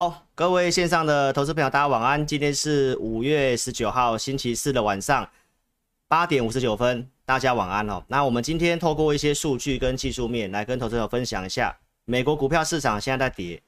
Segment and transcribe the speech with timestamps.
[0.00, 2.24] 好，各位线上的投资朋友，大家晚安。
[2.24, 5.28] 今天是五月十九号星期四的晚上
[6.06, 8.00] 八点五十九分，大家晚安哦。
[8.06, 13.60] 那我们今天透过一些数据跟技术面来跟投资朋友分享一下，美国股票市场现在在跌，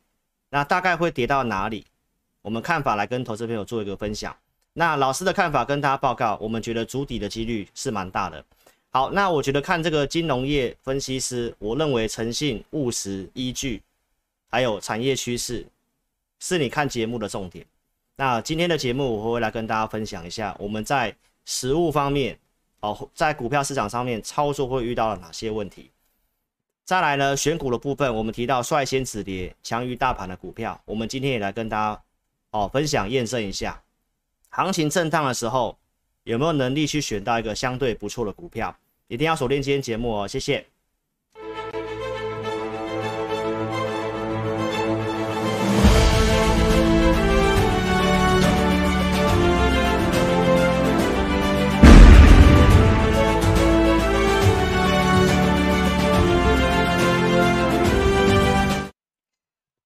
[0.50, 1.84] 那大概会跌到哪里？
[2.42, 4.32] 我们看法来跟投资朋友做一个分享。
[4.74, 8.44] 那老师的看法跟大家报告，我们觉得筑底的几率是蛮大的。
[8.90, 13.82] 好，那我觉得看这个金融业分析师，我认为诚信、务实、依据，
[14.48, 15.66] 还有产业趋势。
[16.40, 17.64] 是你看节目的重点。
[18.16, 22.38] 那今天的节目我会来跟大家分享一下，我们在实物方面，
[22.80, 25.90] 哦，在股票市场上面操作会遇到了哪些问题。
[26.84, 32.02] 再来呢，选股的部分，我们提到率先止跌、强于大盘的股票，我们今天也来跟大家
[32.50, 33.80] 哦分享验证一下，
[34.48, 35.78] 行情震荡的时候
[36.24, 38.76] 有没有能力去选到一个相对不错的股票。
[39.06, 40.66] 一定要锁定今天节目哦，谢谢。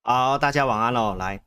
[0.07, 1.15] 好，大家晚安喽。
[1.15, 1.41] 来，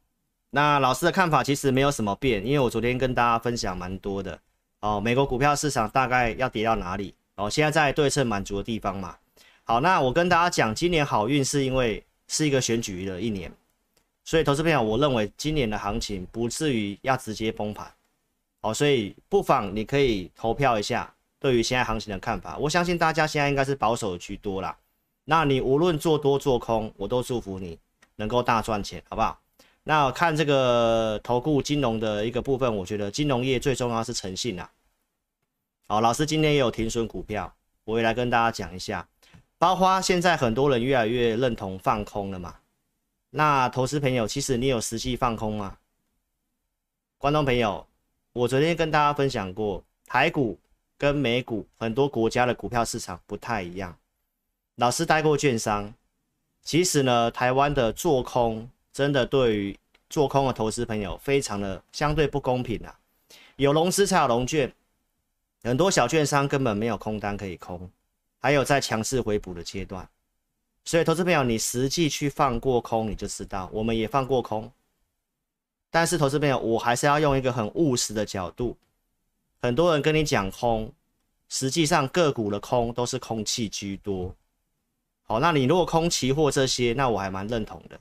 [0.50, 4.40] 那老师的看法其实没有什么变，因为我昨天跟大家分享蛮多的
[4.80, 5.00] 哦。
[5.00, 7.14] 美国股票市场大概要跌到哪里？
[7.36, 9.16] 哦，现在在对称满足的地方嘛。
[9.64, 13.52] 好，那我跟大家讲，今年好运是因为是一个选举的一年，
[14.24, 17.88] 所以投资朋友，我认为今年的行情不至于要直接崩盘。
[18.62, 22.58] 哦，所以不妨你可以投票一下，对于现在行情的看法。
[22.58, 24.76] 我相信大家现在应该是保守居多啦。
[25.26, 27.78] 那你无论做多做空，我都祝福你。
[28.18, 29.40] 能够大赚钱，好不好？
[29.84, 34.70] 那看这个投顾金融的一个部分，我觉得金融业最重要是诚信啊。
[35.88, 39.08] 好，老师今天也有停损股票，我也来跟大家讲一下。
[39.58, 42.56] 包括现在很多人越来越认同放空了嘛。
[43.30, 45.78] 那投资朋友，其实你有实际放空吗？
[47.18, 47.88] 观众朋友，
[48.34, 50.60] 我昨天跟大家分享过，台股
[50.98, 53.98] 跟美股很多国家的股票市场不太一样。
[54.76, 55.94] 老师待过券商。
[56.68, 59.80] 其实呢，台湾的做空真的对于
[60.10, 62.94] 做空的投资朋友非常的相对不公平啊！
[63.56, 64.70] 有融资才有融券，
[65.64, 67.90] 很多小券商根本没有空单可以空，
[68.42, 70.06] 还有在强势回补的阶段。
[70.84, 74.70] 所以投资朋友，你实际去放过空，你就知道我们也放过空。
[75.90, 78.76] 但是投资朋友，我还是要用一个很务实的角度。
[79.62, 80.92] 很多人跟你讲空，
[81.48, 84.36] 实际上个股的空都是空气居多。
[85.30, 88.00] 好，那你如果空期货这些，那我还蛮认同的，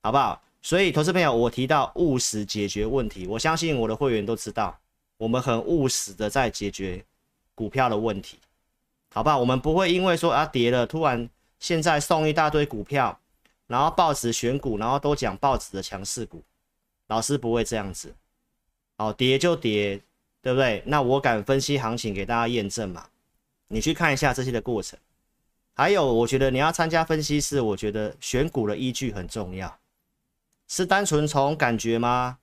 [0.00, 0.40] 好不好？
[0.62, 4.78] 所以，投资朋友，我提到务实解决问题，我相信我的会员都知道，
[5.16, 7.04] 我们很务实的在解决
[7.56, 8.38] 股票的问题，
[9.12, 9.38] 好不好？
[9.38, 11.28] 我们不会因为说啊跌了，突然
[11.58, 13.18] 现在送一大堆股票，
[13.66, 16.40] 然后报纸选股，然后都讲报纸的强势股，
[17.08, 18.14] 老师不会这样子。
[18.98, 20.00] 好，跌就跌，
[20.40, 20.80] 对不对？
[20.86, 23.08] 那我敢分析行情给大家验证嘛？
[23.66, 24.96] 你去看一下这些的过程。
[25.74, 29.78] 还有，我觉得你要参加分析师，我觉得选股的依据很重要，
[30.68, 32.38] 是单纯从感觉吗？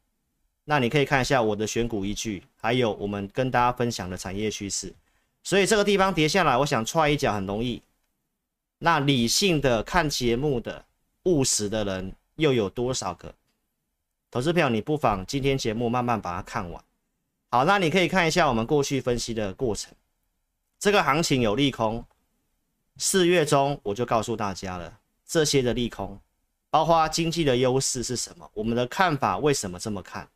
[0.66, 4.94] 那你可以看一下我的选股依据，还有我们跟大家分享的产业趋势。
[5.44, 7.82] 所以这个地方跌下来，我想踹一脚很容易。
[8.80, 10.86] 那理性的看节目的
[11.24, 13.34] 务实的人又有多少个？
[14.32, 16.84] 投资票，你不妨今天节目慢慢把它看完。
[17.52, 19.92] 好，那你可以看一下我们过去分析的过程，
[20.80, 22.04] 这个行情有利空。
[23.02, 26.20] 四月中我就告诉大家了，这些的利空，
[26.70, 30.28] 包括经济的优势是什么，我们的看法为什么这么看，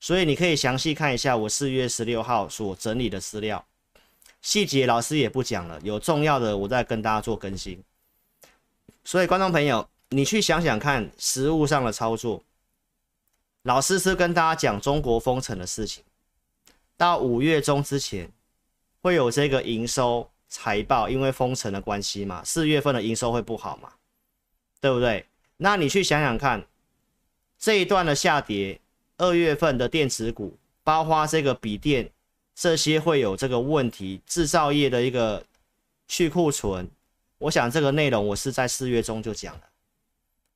[0.00, 3.64] 所以你可以详细看一下我四月十六号所整理的资料，
[4.42, 7.80] 细节老师也不讲了，有重要的我再跟大家做更新。
[9.04, 12.42] 所以观众朋友，你去想想看实物上的操作，
[13.62, 16.02] 老师是跟大家讲中国封城的事情，
[16.96, 18.28] 到五月中之前
[19.02, 20.28] 会有这个营收。
[20.48, 23.92] 财报因为封城的关系嘛，四月份的营收会不好嘛，
[24.80, 25.24] 对不对？
[25.58, 26.66] 那你去想想看，
[27.58, 28.80] 这一段的下跌，
[29.18, 32.10] 二月份的电子股，包括这个笔电，
[32.54, 35.44] 这些会有这个问题，制造业的一个
[36.06, 36.88] 去库存，
[37.38, 39.62] 我想这个内容我是在四月中就讲了，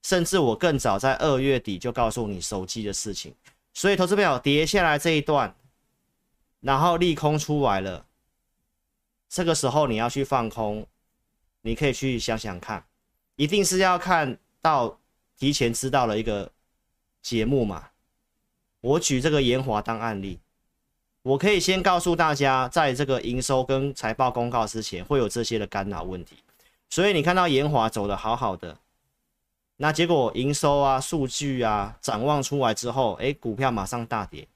[0.02, 3.34] 甚至我更早在二月底就告诉你手机的事情，
[3.74, 5.54] 所以投资表跌下来这一段，
[6.60, 8.06] 然后利空出来了。
[9.32, 10.86] 这个时候你要去放空，
[11.62, 12.84] 你可以去想想看，
[13.36, 15.00] 一定是要看到
[15.38, 16.52] 提前知道了一个
[17.22, 17.88] 节目嘛。
[18.82, 20.38] 我举这个延华当案例，
[21.22, 26.36] 我可以先告诉大家，在这个营收跟财报公告之前会有这些的干扰问题，
[26.90, 28.76] 所以你看到延华走得好好的，
[29.78, 34.46] 那结果营收啊、数据啊、展望出来之后，哎，股票马上大跌。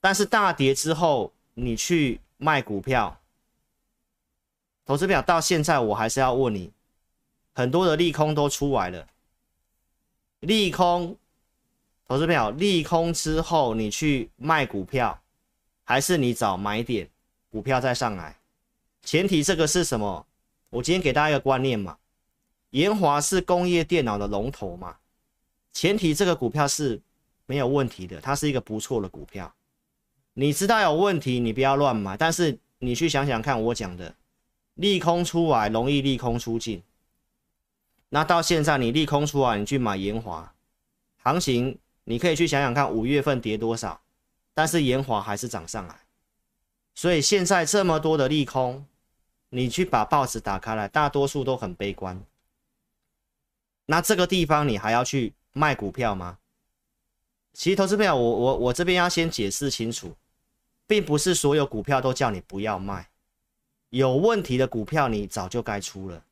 [0.00, 3.16] 但是大跌之后，你去卖股票，
[4.86, 6.70] 投资表到现在我还是要问你，
[7.52, 9.06] 很多的利空都出来了，
[10.40, 11.16] 利空，
[12.06, 15.20] 投资表利空之后你去卖股票，
[15.82, 17.10] 还是你找买点，
[17.50, 18.36] 股票再上来？
[19.02, 20.24] 前提这个是什么？
[20.70, 21.98] 我今天给大家一个观念嘛，
[22.70, 24.96] 研华是工业电脑的龙头嘛，
[25.72, 27.00] 前提这个股票是
[27.46, 29.52] 没有问题的，它是一个不错的股票。
[30.34, 32.16] 你知道有问题，你不要乱买。
[32.16, 34.14] 但是你去想想看，我讲的
[34.76, 36.82] 利空出来容易利空出尽。
[38.08, 40.54] 那到现在你利空出来，你去买研华，
[41.18, 44.00] 行情你可以去想想看，五月份跌多少，
[44.54, 46.00] 但是研华还是涨上来。
[46.94, 48.86] 所以现在这么多的利空，
[49.50, 52.24] 你去把报纸打开来，大多数都很悲观。
[53.86, 56.38] 那这个地方你还要去卖股票吗？
[57.52, 60.16] 其实投资朋友，我我我这边要先解释清楚。
[60.88, 63.08] 并不是所有股票都叫你不要卖，
[63.90, 66.22] 有问题的股票你早就该出了。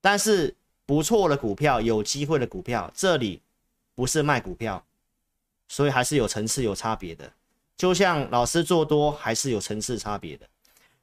[0.00, 0.54] 但是
[0.84, 3.40] 不错的股票、有机会的股票，这里
[3.94, 4.84] 不是卖股票，
[5.68, 7.32] 所以还是有层次、有差别的。
[7.76, 10.48] 就像老师做多，还是有层次差别的。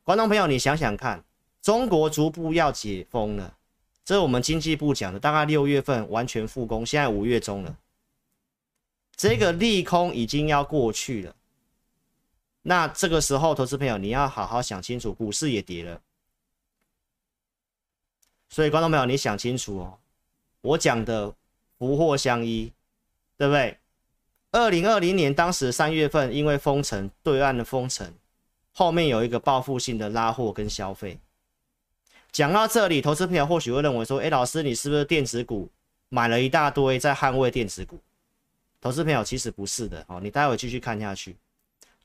[0.04, 1.24] 观众朋友，你想想看，
[1.62, 3.58] 中国逐步要解封了，
[4.04, 7.78] 这是我们经济部讲的，大概六月份完全复工，现在五月中了，
[9.16, 11.36] 这个利空已经要过去了。
[12.62, 16.02] 那这个时候，投资朋友，你要好好想清楚，股市也跌了，
[18.50, 19.98] 所以观众朋友，你想清楚哦。
[20.62, 21.34] 我讲的
[21.78, 22.72] 福祸相依，
[23.38, 23.78] 对不对？
[24.52, 28.14] 二零二零年当时三月份，因为封城，对岸的封城，
[28.74, 31.18] 后面有一个报复性的拉货跟消费。
[32.32, 35.70] 讲到这里，投资朋友或许会认为说，哎，老师，你是不是电子股
[36.10, 37.98] 买了一大堆在捍卫电子股？
[38.82, 41.38] 投资朋友，其实不是的，哦，你待会继续看下去。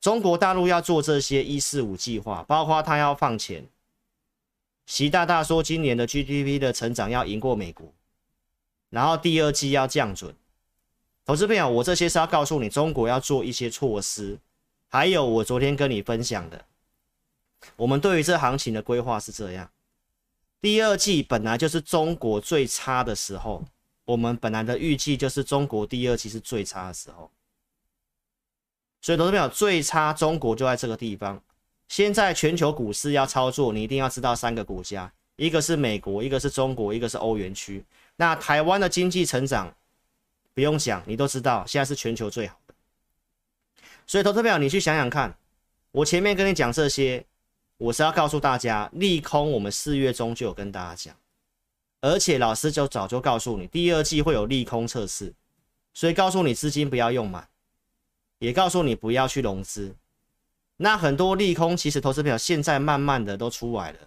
[0.04, 3.66] 中国大陆要做这些“一四五”计划，包括他要放钱。
[4.84, 7.90] 习大大说，今年的 GDP 的成长要赢过美国，
[8.90, 10.34] 然后第二季要降准。
[11.24, 14.38] 投资朋友，我这些是要告诉你，中国要做一些措施。
[14.88, 16.66] 还有，我昨天跟你分享的，
[17.74, 19.70] 我们对于这行情的规划是这样：
[20.60, 23.64] 第二季本来就是中国最差的时候，
[24.04, 27.30] 我们本来的预计就是中国第二季是最差的时候。
[29.04, 31.38] 所以，投资朋友最差，中国就在这个地方。
[31.88, 37.84] 现在全球股市要操作，你一定要知道三个国家：一个是美国，一个是中国，一个是欧元区。
[38.16, 39.70] 那台湾的经济成长
[40.54, 42.74] 不用讲，你都知道，现在是全球最好的。
[44.06, 45.36] 所以，投资朋友，你去想想看，
[45.92, 47.22] 我前面跟你讲这些，
[47.76, 51.14] 我是要告诉大家，利空我们四月中就有跟大家讲，
[52.00, 55.30] 而且老师就早就告诉你，第二季会有利空测试，
[55.92, 57.46] 所以告诉你资金不要用满。
[58.44, 59.96] 也告诉你不要去融资，
[60.76, 63.98] 那很多利空其实投资表现在慢慢的都出来了，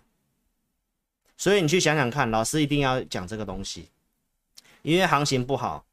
[1.35, 3.89] 所以你去想想看，老师一定要讲这个东西，
[4.83, 5.83] 因为行情不好，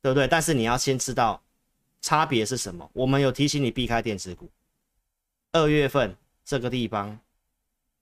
[0.00, 0.26] 对不对？
[0.26, 1.40] 但是你要先知道
[2.00, 2.90] 差别是什么。
[2.94, 4.50] 我们有提醒你避开电子股。
[5.52, 7.20] 二月份这个地方，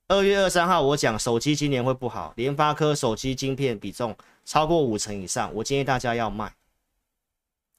[0.08, 4.16] 二月二三号我讲手机今年会不好，联发科手机晶片比重
[4.46, 6.54] 超过五成以上，我建议大家要卖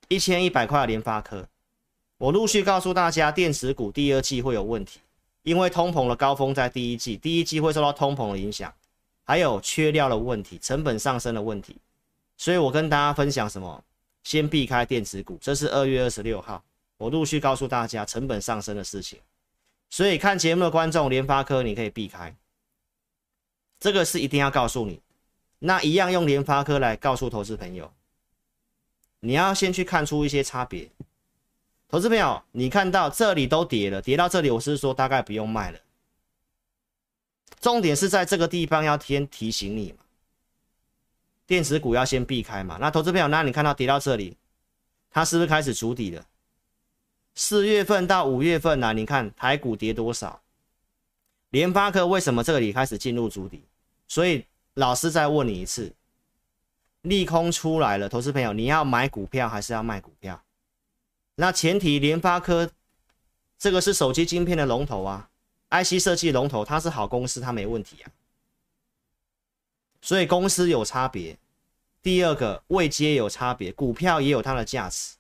[0.10, 1.48] 一千一百块联发科。
[2.21, 4.99] 我陆续告诉大家，电池股第二季会有问题，
[5.42, 8.71] 因为通膨的高峰在第一季，第一季会受到通膨的影响，
[9.23, 11.75] 还有缺料的问题、成本上升的问题，
[12.37, 13.83] 所以我跟大家分享什么？
[14.23, 16.63] 先避开电池股，这是二月二十六号，
[16.97, 19.18] 我陆续告诉大家成本上升的事情，
[19.90, 22.35] 所以看节目的观众，联发科你可以避开，
[23.80, 25.01] 这个是一定要告诉你，
[25.57, 27.92] 那一样用联发科来告诉投资朋友，
[29.21, 30.87] 你要先去看出一些差别。
[31.92, 35.80] 投资朋友，你看到这里都跌了，跌到这里，我是说大概不用卖了。
[37.60, 39.98] 重点是在这个地方要先提醒你嘛，
[41.45, 42.78] 电子股要先避开嘛。
[42.80, 44.38] 那投资朋友，那你看到跌到这里，
[45.10, 46.26] 它是不是开始筑底了？
[47.36, 50.42] 四月份到五月份呢、你看台股跌多少？
[51.50, 53.66] 联发科为什么这里开始进入筑底？
[54.07, 54.45] 所以
[54.76, 55.94] 老师再问你一次，
[57.02, 60.42] 利空出来了，投资朋友，你要买股票还是要卖股票？
[61.35, 62.69] 那前提，联发科
[63.57, 65.30] 这个是手机晶片的龙头啊
[65.69, 68.11] ，IC 设计龙头，它是好公司，它没问题啊。
[70.02, 71.38] 所以公司有差别。
[72.02, 75.16] 第二个位阶有差别，股票也有它的价值。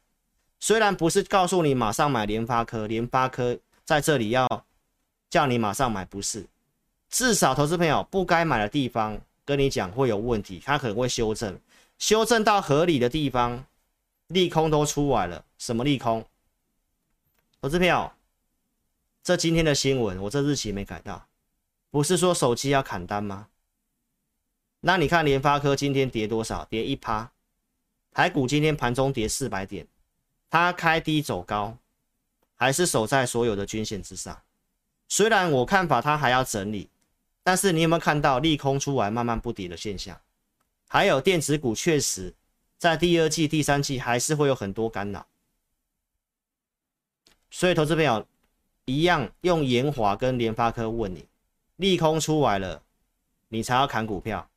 [0.59, 4.65] 虽然不是告诉你马上买联发科，联发科在这里要
[5.29, 6.45] 叫你马上买，不是。
[7.09, 11.59] 至少投资朋友不该买的地方，跟你讲会有问题，它可能会修正，
[11.99, 13.63] 修正到合理的地方，
[14.27, 15.45] 利空都出来了。
[15.61, 16.25] 什么利空？
[17.61, 18.17] 投资票，
[19.21, 21.27] 这今天的新闻，我这日期没改到，
[21.91, 23.47] 不是说手机要砍单吗？
[24.79, 26.65] 那你看联发科今天跌多少？
[26.65, 27.31] 跌一趴，
[28.11, 29.87] 台股今天盘中跌四百点，
[30.49, 31.77] 它开低走高，
[32.55, 34.41] 还是守在所有的均线之上。
[35.09, 36.89] 虽然我看法它还要整理，
[37.43, 40.19] 但是你有没有看到利空出来慢慢不跌的现象？
[40.87, 42.33] 还有电子股确实
[42.79, 45.27] 在第二季、第三季还是会有很多干扰，
[47.51, 48.25] 所以投资朋友
[48.85, 51.27] 一样用研华跟联发科问你，
[51.75, 52.81] 利空出来了，
[53.49, 54.49] 你才要砍股票。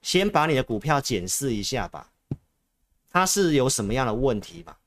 [0.00, 2.12] 先把你的股票检视一下吧，
[3.10, 4.78] 它是有什么样的问题吧？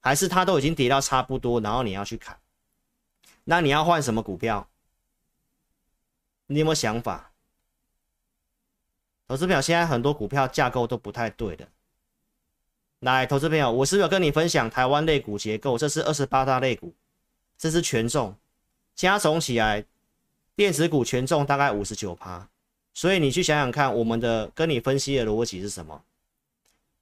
[0.00, 2.38] 还是它都已经跌到差不多，然后你要去砍？
[3.44, 4.68] 那你要换什么股票？
[6.46, 7.32] 你有没有想法？
[9.28, 11.68] 投资表，现在很多股票架构都不太对的。
[13.02, 15.76] 来，投资朋友，我是不是有跟你分享台湾类股结构？
[15.76, 16.94] 这是二十八大类股，
[17.58, 18.32] 这是权重，
[18.94, 19.84] 加总起来，
[20.54, 22.48] 电子股权重大概五十九趴。
[22.94, 26.00] 所以你去想想看，我们的跟你分析的逻辑是什么？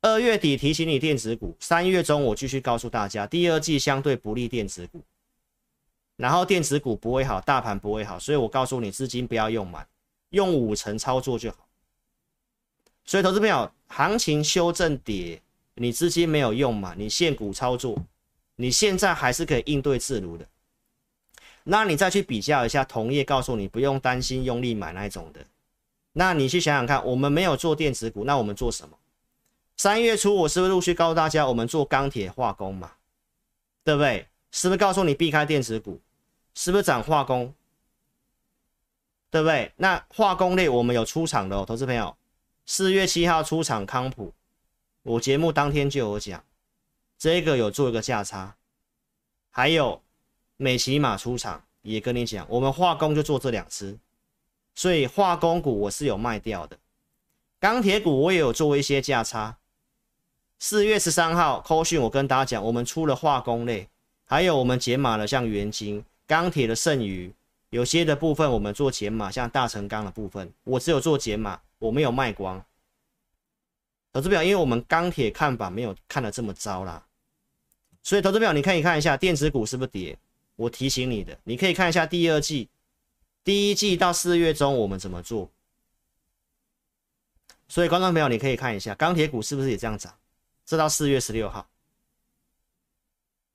[0.00, 5.02] 二月底提醒你电子股，三月中我继续告诉大家，第二季相对不利电子股，
[6.16, 9.86] 然后电子股不会好，大盘不会好，所以我告诉你资金不要用满，
[10.30, 11.58] 用五成操作就好。
[13.04, 15.42] 所以投资朋友，行情修正跌，
[15.74, 18.04] 你资金没有用嘛，你现股操作，
[18.56, 20.46] 你现在还是可以应对自如的。
[21.64, 25.44] 那你再去比较一下同业，告诉你不用担心用力买那一种的。
[26.12, 28.96] 那你去想想看，我们没有做电子股，那我们做什么？
[29.76, 32.92] 三月初我是不是陆续告诉大家，我们做钢铁化工嘛，
[33.84, 34.26] 对不对？
[34.50, 36.00] 是不是告诉你避开电子股？
[36.54, 37.54] 是不是涨化工？
[39.30, 39.72] 对不对？
[39.76, 42.16] 那化工类我们有出场的哦，投资朋友，
[42.66, 44.34] 四月七号出场康普，
[45.10, 46.44] 我节目当天就有讲，
[47.18, 48.54] 这个有做一个价差，
[49.50, 50.00] 还有
[50.56, 53.98] 美琪玛出场也跟你讲，我们化工就做这两支。
[54.76, 56.78] 所以化工股我是有卖掉的，
[57.58, 59.56] 钢铁股我也有做一些价差。
[60.60, 63.88] 四月十三号扣讯，我跟大家讲，我们出了化工类，
[64.24, 67.34] 还有我们解码了像元晶、钢铁的剩余，
[67.70, 72.64] 有些的部分我们做解码，像大成钢的部分，我只有做解码，我没有卖光。
[74.12, 77.06] 投资表，因为我们钢铁看法没有看得这么糟啦，
[78.02, 80.18] 所以投资表你可以看一下电子股是不是跌，
[80.56, 82.68] 我提醒你的，你可以看一下第二季。
[83.42, 85.50] 第一季到四月中我们怎么做？
[87.68, 90.14] 所以观众朋友，你可以看一下钢铁股是不是也这样涨？
[90.66, 91.66] 这到四月十六号，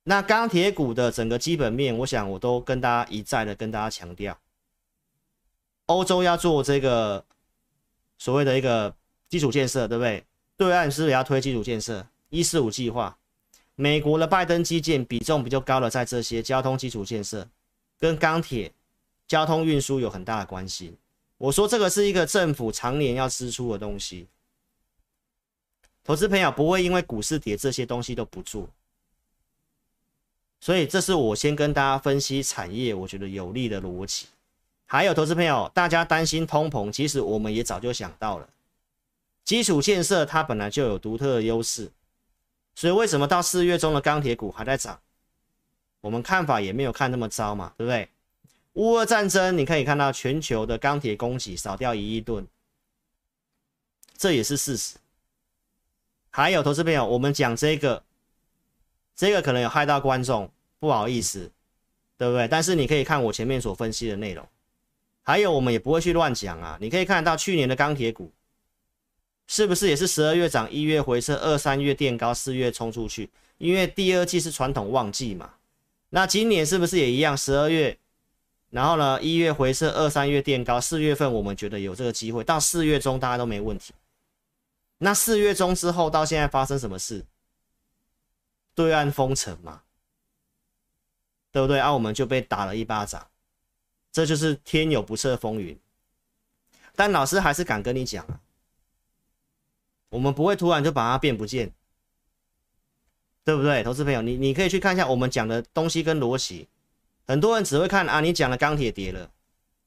[0.02, 4.38] 那钢铁股的整个基本面，我想我都跟大家一再的跟大家强调，
[5.86, 7.24] 欧洲要做这个
[8.18, 8.94] 所谓的一个
[9.28, 10.24] 基础建设，对不对？
[10.56, 12.06] 对岸是不是也要推基础建设？
[12.30, 13.16] 一四五计划，
[13.74, 17.48] 美国的拜登基建比重比较高的在这些交通基础建设
[17.98, 18.72] 跟钢铁。
[19.28, 20.94] 交通运输有很大的关系。
[21.36, 24.28] 我说这个是一个政府常年要支出的东西，
[26.04, 28.68] 投资朋友不会因为股市跌这些东西都不做。
[30.60, 34.26] 所以这是我先跟大家分析产业，我觉得有利的逻辑。
[34.86, 38.48] 还有投资朋友，大家担心通膨，其实我们也早就想到了。
[39.46, 41.92] 基础建设它本来就有独特的优势，
[42.74, 45.00] 所以为什么到四月中的钢铁股还在涨？
[46.00, 48.08] 我们看法也没有看那么糟嘛，对不对？
[48.72, 52.44] 乌俄战争，你可以看到全球的钢铁供给少掉一亿吨，
[54.18, 54.96] 这也是事实。
[56.30, 58.02] 还有投资朋友，我们讲这个，
[59.14, 60.50] 这个可能有害到观众，
[60.80, 61.50] 不好意思，
[62.18, 62.48] 对不对？
[62.48, 64.44] 但是你可以看我前面所分析的内容。
[65.22, 66.76] 还有，我们也不会去乱讲啊。
[66.80, 68.30] 你可以看到去年的钢铁股，
[69.46, 73.30] 是不是也是十二月涨，一月回撤，二三月垫高，四月冲出去？
[73.58, 75.54] 因为第二季是传统旺季嘛。
[76.10, 77.36] 那今年是不是也一样？
[77.36, 77.98] 十二月。
[78.70, 83.94] 然后呢，一月回撤，二三月垫高，四月份我们觉得有这个机会，到四月中大家都没问题。
[84.98, 87.24] 那四月中之后到现在发生什么事？
[88.74, 89.82] 对岸封城嘛，
[91.52, 91.78] 对不对？
[91.78, 93.26] 啊，我们就被打了一巴掌，
[94.10, 95.78] 这就是天有不测风云。
[96.94, 98.40] 但老师还是敢跟你讲啊，
[100.16, 101.70] 我们不会突然就把它变不见，
[103.44, 103.82] 对不对？
[103.82, 106.68] 投资朋友，你你可以去看一下我们讲的东西跟逻辑。
[107.26, 109.30] 很多人只会看啊，你讲的钢铁跌了，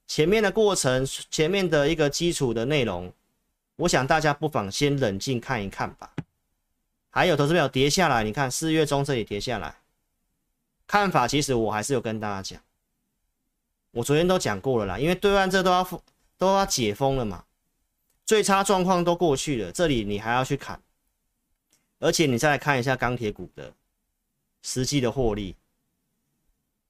[0.06, 3.12] 前面的过程，前面的一个基础的内容，
[3.78, 6.14] 我想大家不妨先冷静看一看吧。
[7.10, 9.78] 还有投资朋友跌下来，你看四月中这里跌下来，
[10.86, 12.62] 看法其实我还是有跟大家讲，
[13.90, 16.00] 我昨天都讲过了啦，因为对岸这都要封
[16.38, 17.46] 都要解封了嘛，
[18.30, 20.80] 最差状况都过去了，这里你还要去砍，
[21.98, 23.74] 而且你再来看一下钢铁股的
[24.62, 25.56] 实际的获利。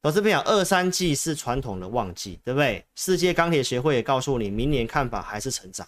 [0.02, 2.86] 投资朋友，二三季是传统的旺季，对不对？
[2.94, 5.88] 世界钢铁协会也告诉你，明年看法还是成长。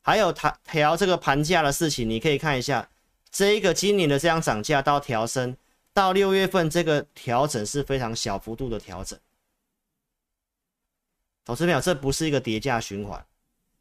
[0.00, 2.90] 还有调调这个盘价的事情，你可以看一下，
[3.30, 5.56] 这一个今年的这样涨价到调升，
[5.92, 9.16] 到六月份这个调整是非常小幅度的调整。
[11.44, 13.24] 投资朋友，这不是一个跌价循环，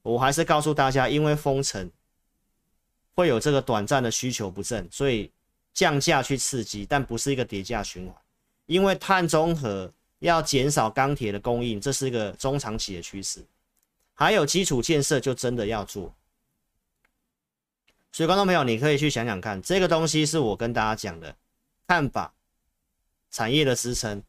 [0.07, 1.91] 我还是告诉大家，因为封城
[3.13, 5.29] 会有这个短暂的需求不振，所以
[5.73, 8.15] 降价去刺激，但不是一个叠价循环。
[8.67, 13.45] 因为碳中和要减少钢铁的供应，这是一个中长期的趋势。
[14.13, 16.13] 还有基础建设就真的要做，
[18.13, 21.35] 所以观众朋友，你可以去想想看，这个东西是我跟大家讲的
[21.85, 22.33] 看法，
[23.29, 24.23] 产业的支撑。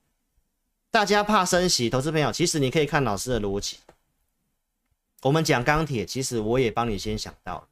[0.90, 3.78] 大家怕升息，投资朋友，其实你可以看老师的逻辑。
[5.22, 7.66] 我们讲钢铁，其实我也帮你先想到，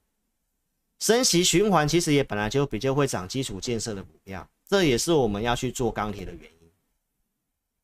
[0.99, 6.69] 升息循环其实也本来就比较会涨基础建设的股票，这也是我们要去做钢铁的原因。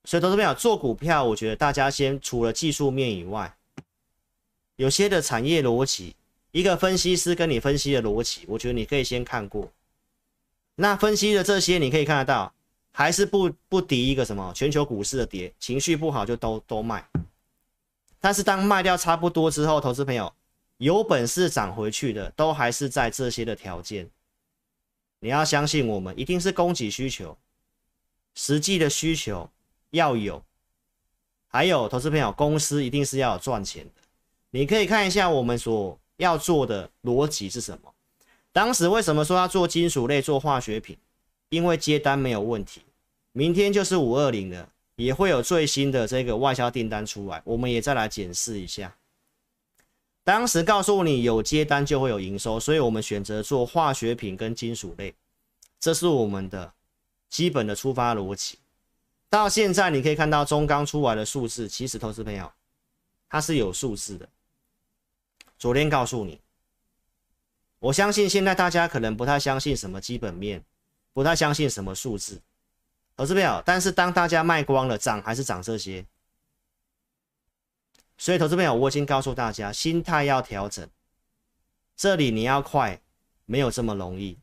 [0.04, 3.56] 所以投资朋友做股票，我觉得大家先除了技术面以外，
[4.76, 6.16] 有些的产业逻辑，
[6.50, 9.70] 一个分析师跟你分析的逻辑，我觉得你可以先看过。
[10.74, 12.52] 那分析的这些，你可以看得到。
[12.94, 17.02] 还是不不敌一个什么全球股市的跌，情绪不好就都都卖。
[18.22, 20.32] 但是当卖掉差不多之后，投资朋友
[20.76, 24.08] 有本事涨回去的，都还是在这些的条件。
[25.18, 27.36] 你要相信我们，一定是供给需求，
[28.36, 29.50] 实际的需求
[29.90, 30.40] 要有。
[31.48, 33.90] 还有投资朋友，公司一定是要赚钱的。
[34.50, 37.92] 你可以看一下我们所要做的逻辑是什么。
[38.52, 40.96] 当时为什么说要做金属类、做化学品？
[41.48, 42.82] 因为接单没有问题，
[43.32, 44.70] 明天就是五二零了，
[45.04, 48.96] 也会有最新的这个外销订单出来，我们也再来检视一下。
[50.24, 55.14] 当时告诉你有接单就会有营收，所以我们选择做化学品跟金属类，
[55.80, 56.72] 这是我们的
[57.28, 58.58] 基本的出发逻辑。
[59.28, 62.52] 到现在你可以看到中钢出来的数字，其实投资朋友
[63.28, 64.28] 它是有数字的。
[65.58, 66.40] 昨天告诉你，
[67.78, 70.64] 我相信现在大家可能不太相信什么基本面。
[71.14, 72.40] 不太相信什么数字，
[73.16, 76.04] 投资朋友，但是当大家卖光了，涨还是涨这些。
[78.16, 80.88] 所以，投资朋友，我已经告诉大家，心态要调整。
[81.96, 83.00] 这里你要快，
[83.44, 84.38] 没有这么容易。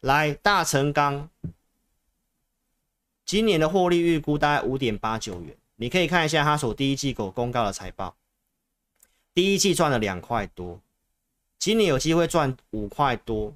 [0.00, 1.28] 来，大成钢，
[3.24, 8.16] 今年的获利预估大概五点八九元，你可以看一下它所第一季狗公告的财报，
[9.32, 10.80] 第一季赚了两块多，
[11.58, 13.54] 今年有机会赚五块多，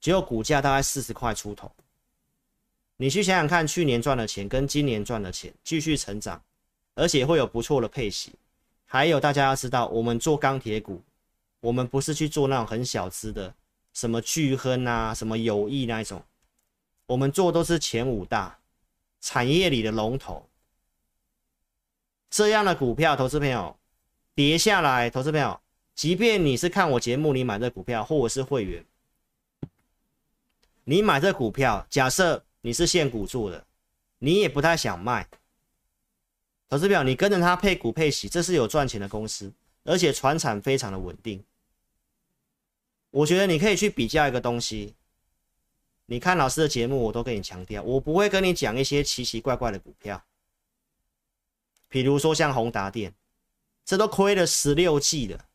[0.00, 1.70] 只有股价大概四十块出头。
[2.98, 6.40] 你去想想看，去年赚的钱跟今年赚的钱继续成长，
[6.94, 8.32] 而且会有不错的配息。
[8.86, 11.02] 还有大家要知道，我们做钢铁股，
[11.58, 13.52] 我们不是去做那种很小资的，
[13.92, 16.22] 什么巨亨啊、什么友谊那一种，
[17.06, 18.56] 我们做都是前五大
[19.20, 20.46] 产业里的龙头。
[22.30, 23.76] 这样的股票，投资朋友
[24.34, 25.58] 跌下来，投资朋友，
[25.96, 28.84] 即便你是看我节目，你买这股票，或者是会员，
[30.84, 32.44] 你买这股票，假设。
[32.62, 33.66] 你是现股做的，
[34.18, 35.28] 你也不太想卖。
[36.68, 39.52] 投资表，你跟着他配股配息，这是有赚钱的公司，
[39.84, 41.44] 而且传产非常的稳定。
[43.10, 44.94] 我觉得你可以去比较一个东西。
[46.06, 50.22] 你看老师的节目，我都跟你强调，我不会跟你讲一些奇奇怪怪的股票，
[51.88, 53.12] 比如说像宏达电，
[53.84, 55.46] 这都亏了十六季了。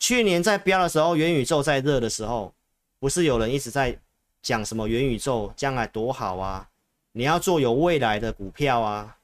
[0.00, 2.54] 去年在飙的时候，元宇宙在热的时候，
[2.98, 4.00] 不是有人一直在。
[4.44, 6.68] 讲什么元宇宙将来多好啊？
[7.12, 9.16] 你要做有未来的股票啊！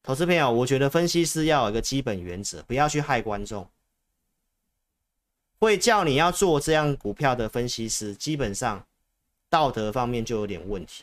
[0.00, 3.68] 投资朋友，我觉得分析师要有一个基本原则，不要去害观众。
[5.58, 8.86] 会叫你要做这样股票的分析师，基本上
[9.48, 11.02] 道德方面就有点问题，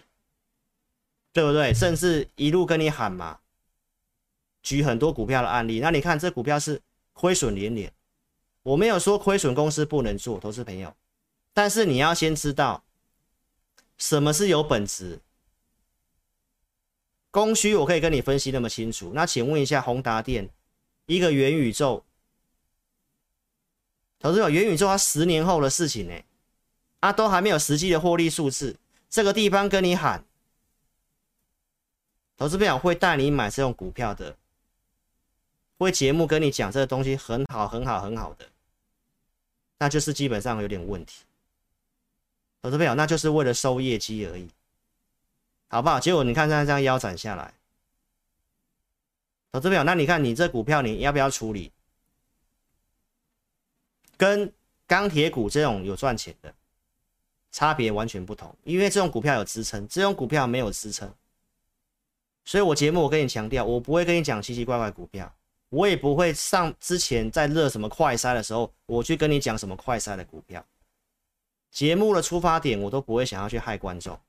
[1.34, 1.74] 对不对？
[1.74, 3.40] 甚至一路跟你喊嘛，
[4.64, 5.82] 举很多股票的案例。
[5.82, 7.92] 那你看这股票是亏损连连，
[8.64, 10.96] 我没有说亏损公司不能做，投资朋友。
[11.58, 12.84] 但是你要先知道
[13.98, 15.22] 什么是有本质，
[17.32, 19.12] 供需我可以跟你分析那么清楚。
[19.16, 20.52] 那请问一下，宏达电
[21.08, 22.04] 一个元宇宙，
[24.20, 26.14] 投资者元宇宙它十年后的事情呢？
[27.00, 28.78] 啊，都还没有实际的获利数字，
[29.10, 30.24] 这个地方跟你喊，
[32.38, 34.38] 投资朋友会带你买这种股票的，
[35.80, 38.46] 会节目跟你讲这个东西很好很好很好的，
[39.80, 41.24] 那就是基本上有点问题。
[42.68, 44.46] 投资朋友，那就是为了收业绩而已，
[45.70, 46.02] 好不好？
[46.02, 47.54] 结果你看，现在这样腰斩下来，
[49.54, 51.72] 投资朋友，那你看你这股票你要不要处理？
[54.18, 54.52] 跟
[54.86, 56.54] 钢铁股这种有赚钱的
[57.54, 61.10] 差别完全不同，因为这种股票有支撑，这种股票没有支撑。
[62.44, 65.34] 所以我节目我跟你强调，我不会跟你讲奇奇怪怪股票，
[65.70, 70.62] 我也不会上之前在热什么快筛的时候，我去跟你讲什么快筛的股票。
[71.72, 74.20] 节目的出发点我都不会想要去害观众，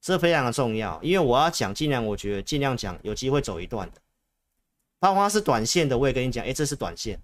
[0.00, 4.00] 这非常的重要，因为我要讲尽量，我觉得尽量讲有机会走一段的。
[4.98, 7.20] 包括是短线的，我也跟你讲，哎，这是短线，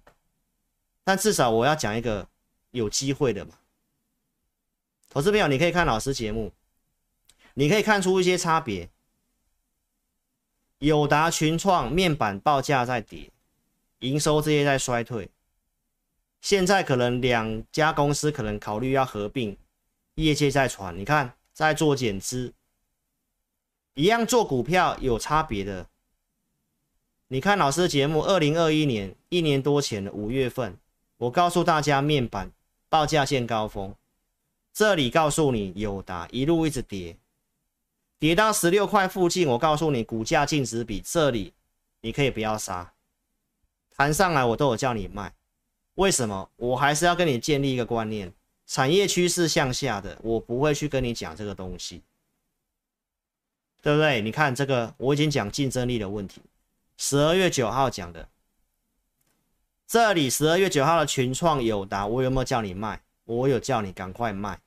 [1.03, 2.27] 但至少我要讲一个
[2.71, 3.55] 有机会的嘛。
[5.09, 6.51] 投资朋友，你可以看老师节目，
[7.53, 8.89] 你可以看出一些差别。
[10.79, 13.31] 友达、群创面板报价在跌，
[13.99, 15.29] 营收这些在衰退。
[16.41, 19.55] 现在可能两家公司可能考虑要合并，
[20.15, 22.51] 业界在传，你看在做减资，
[23.93, 25.87] 一样做股票有差别的。
[27.27, 30.77] 你看老师的节目，二零二一年一年多前的五月份，
[31.17, 32.51] 我告诉大家面板
[32.89, 33.95] 报价见高峰，
[34.73, 37.15] 这里告诉你友达一路一直跌。
[38.17, 41.53] 跌到十六块附近，我告诉你，股价净值比这里，
[42.01, 42.93] 你可以不要杀，
[43.95, 45.33] 弹上来我都有叫你卖。
[45.95, 46.49] 为什么？
[46.55, 48.31] 我还是要跟你建立一个观念，
[48.65, 52.01] 产业趋势向下的，我不会去跟你讲这个东西，
[53.81, 54.21] 对不对？
[54.21, 56.41] 你看这个，我已经讲竞争力的问题，
[56.97, 58.27] 十二月九号讲的，
[59.87, 63.01] 这里十二月九号的群创友达，我有没有叫你卖？
[63.25, 64.59] 我有叫你赶快卖。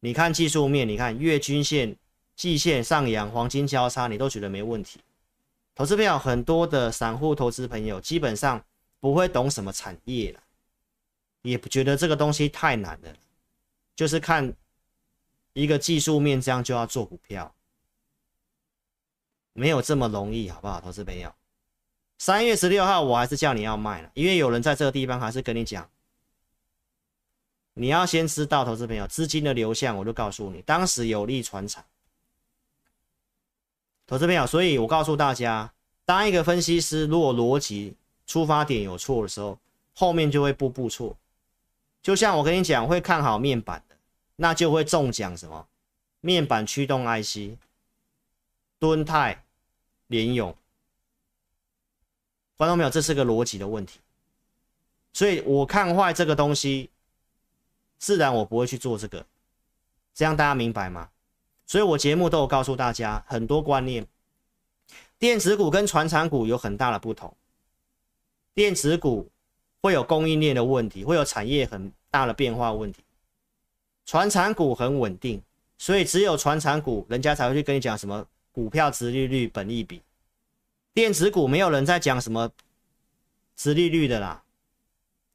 [0.00, 1.96] 你看技术面，你看月均线。
[2.36, 4.98] 季线上扬，黄金交叉，你都觉得没问题。
[5.72, 8.60] 投资朋友，很多的散户投资朋友基本上
[9.04, 10.42] 不会懂什么产业了，
[11.42, 13.14] 也不觉得这个东西太难了，
[13.94, 14.50] 就是看
[15.52, 17.54] 一个技术面，这样就要做股票，
[19.52, 20.80] 没有这么容易，好不好？
[20.80, 21.34] 投资朋友，
[22.16, 25.90] 三月十六号我还是叫你要卖了，因为有人在这个地方还是跟你讲，
[27.74, 31.84] 你要先知道，投资朋友资金的流向，我就告诉你，当时有利传产。
[34.06, 35.74] 投资朋友，所以我告诉大家，
[36.06, 37.94] 当一个分析师如果逻辑
[38.26, 39.58] 出发点有错的时候，
[39.94, 41.16] 后面就会步步错。
[42.02, 43.96] 就像我跟你讲，会看好面板的，
[44.36, 45.66] 那就会中奖什么？
[46.20, 47.58] 面板驱动 IC、
[48.78, 49.44] 敦泰、
[50.06, 50.56] 联咏。
[52.56, 54.00] 观众朋友，这是个逻辑的问题。
[55.12, 56.90] 所以我看坏这个东西，
[57.98, 59.24] 自然我不会去做这个。
[60.14, 61.08] 这样大家明白吗？
[61.66, 64.06] 所以我节目都有告诉大家很多观念，
[65.18, 67.34] 电子股跟传产股有很大的不同。
[68.54, 69.28] 电子股
[69.82, 73.02] 会有供应链的问题，会有产业很大的变化问题。
[74.06, 75.42] 传产股很稳定，
[75.78, 80.00] 所以只有传产股，人家才会去跟你讲什么股票殖利率、本益比。
[80.92, 82.50] 电子股没有人在讲什么
[83.56, 84.44] 殖利率的啦，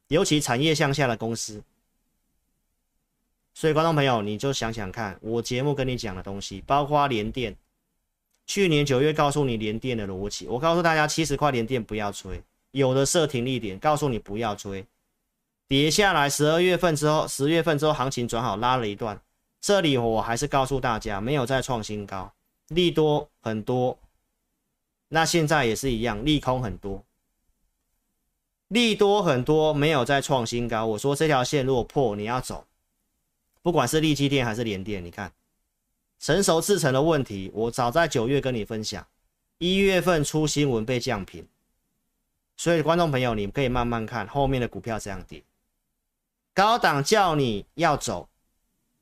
[0.07, 1.61] 尤其产业向下的公司。
[3.53, 7.53] 所以，观众朋友，你就想想看，我节目跟你讲的东西，包括联电，
[8.45, 14.85] 去年九月告诉你联电的逻辑，我告诉大家七十块联电不要追，有的设停利点，告诉你不要追，
[15.67, 19.19] 跌下来十二月份之后，十月份之后行情转好，拉了一段，
[19.59, 22.33] 这里我还是告诉大家，没有再创新高，
[22.67, 23.97] 利多很多，
[25.07, 27.03] 那现在也是一样，利空很多，
[28.67, 32.65] 利多很多，没有再创新高，我说这条线如果破，你要走。
[33.61, 35.31] 不管是利基电还是联电，你看
[36.19, 39.05] 成熟制程的问题，我早在九月跟你分享，
[39.57, 41.45] 一月份出新闻被降频，
[42.59, 45.41] 所以观众朋友，你可以慢慢看后面的股票这样跌，
[46.53, 48.27] 高档叫你要走，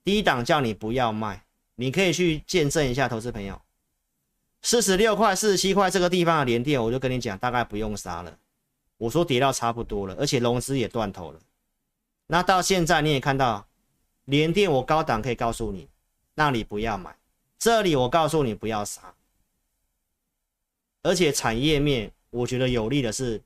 [0.03, 1.43] 低档叫你不要卖，
[1.73, 3.59] 你可以去见证一下，投资朋友，
[4.61, 8.37] 四十六块、四十七块这个地方的联电，我就跟你讲，大概不用杀了，
[8.97, 11.39] 我说跌到差不多了，而且融资也断头了，
[12.27, 13.65] 那到现在你也看到。
[14.25, 15.87] 联电我高档可以告诉你，
[16.35, 17.15] 那里不要买，
[17.57, 19.15] 这里我告诉你不要杀，
[21.01, 23.41] 而且产业面我觉得有利的是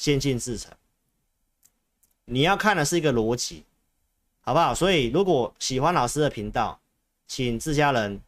[0.00, 0.72] 先进制程，
[2.24, 3.66] 你要看的是一个逻辑，
[4.40, 4.74] 好不好？
[4.74, 6.80] 所以如果喜欢老师的频道，
[7.26, 8.18] 请自家人、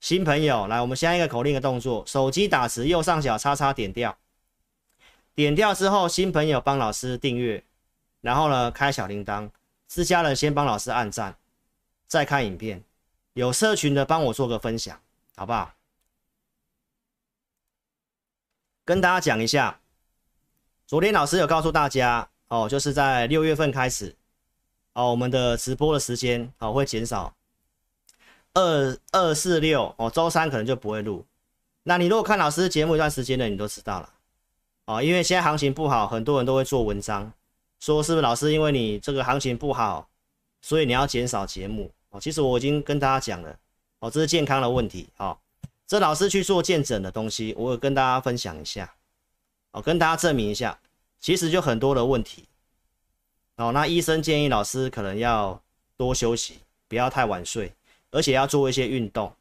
[0.00, 4.16] 新朋友来，我们先一个口令的动作，手机打词右上角叉叉点掉，
[5.34, 7.62] 点掉之后，新朋友帮老师订阅，
[8.22, 9.50] 然后呢开小铃铛，
[9.86, 11.36] 自家人先帮老师按赞。
[12.06, 12.82] 再看影片，
[13.34, 14.98] 有社群的帮我做个分享，
[15.36, 15.74] 好不好？
[18.86, 19.79] 跟大家讲一下，
[20.90, 24.12] 昨天老师有告诉大家哦，就是在六月份开始
[24.92, 27.32] 哦，我们的直播的时间哦会减少
[28.54, 31.24] 二二四六哦，周三可能就不会录。
[31.84, 34.10] 那你如果看老师节目一段时间的，你都知道了。
[34.86, 37.32] 哦，因为现在行情不好，很多人都会做文章，
[37.78, 40.08] 说是不是老师，因为你这个行情不好，
[40.60, 42.20] 所以你要减少节目哦。
[42.20, 43.56] 其实我已经跟大家讲了
[44.00, 45.08] 哦，这是健康的问题。
[45.18, 45.38] 哦，
[45.86, 48.92] 这老师去做健诊的东西，我有跟大家分享一下，
[49.72, 50.78] 哦，跟大家证明一下，
[51.18, 52.44] 其实就很多的问题。
[53.56, 55.60] 哦，那医生建议老师可能要
[55.96, 57.72] 多休息，不要太晚睡，
[58.10, 59.32] 而且要做一些运动。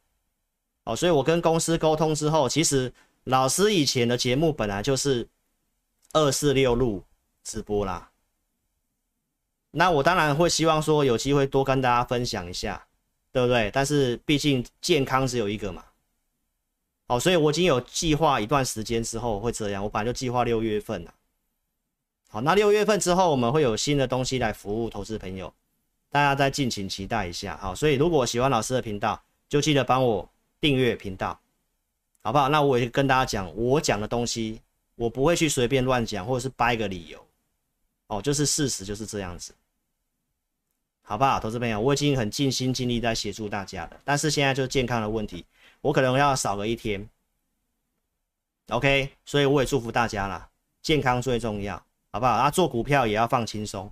[0.84, 2.92] 哦，所以我跟公司沟通之后，其实
[3.26, 5.28] 老师以前的节目本来就是。
[6.12, 7.04] 二四六路
[7.44, 8.10] 直播啦，
[9.70, 12.84] 那我当然会希望说有机会多跟大家分享一下，
[13.32, 13.70] 对不对？
[13.72, 15.86] 但是毕竟健康只有一个嘛，
[17.10, 19.84] 好，所以我已经有计划一段时间之后会这样。
[19.84, 21.14] 我本来就计划六月份了，
[22.30, 25.52] 好，那六月份之后我们会有新的东西来服务投资朋友，
[26.12, 27.58] 大家再敬请期待一下。
[27.58, 30.30] 好，所以如果喜欢老师的频道，就记得帮我
[30.62, 31.40] 订阅频道，
[32.22, 32.48] 好不好？
[32.48, 34.62] 那我也跟大家讲，我讲的东西。
[34.96, 37.26] 我不会去随便乱讲，或者是掰个理由，
[38.08, 39.54] 哦，就是事实就是这样子，
[41.04, 41.40] 好不好？
[41.40, 45.46] 投资朋友，我已经很尽心尽力在协助大家了，但是现在就是健康的问题，
[45.82, 47.08] 我可能要少个一天
[48.68, 50.50] ，OK，所以我也祝福大家啦，
[50.82, 52.34] 健康最重要，好不好？
[52.34, 53.92] 啊，做股票也要放轻松，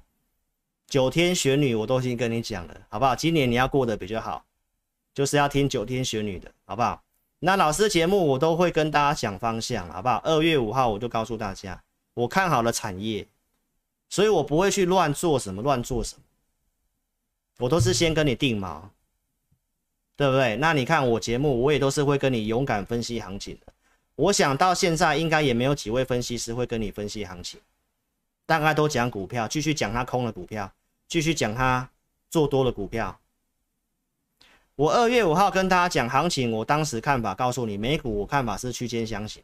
[0.87, 3.15] 九天玄女我都已经跟你讲了，好不好？
[3.15, 4.45] 今年你要过得比较好，
[5.13, 7.01] 就是要听九天玄女的，好不好？
[7.39, 10.17] 那老师节目我都会跟大家讲方向，好不好？
[10.25, 11.81] 二月五号我就告诉大家，
[12.15, 13.27] 我看好了产业，
[14.09, 16.23] 所以我不会去乱做什么，乱做什么，
[17.59, 18.81] 我都是先跟你定锚，
[20.17, 20.57] 对不对？
[20.57, 23.71] 那你看我节目，我也都是会跟你勇敢分析行情的。
[24.15, 27.59] 我想到现在应该也没有几位分析师会跟你分析行情，
[28.47, 30.69] 大概都讲股票，继续讲他空的股票，
[31.07, 31.87] 继续讲他
[32.31, 33.19] 做多的股票。
[34.75, 39.43] 我二月五号跟大家讲行情，我当时看法告诉你，美股我看法是区间箱型，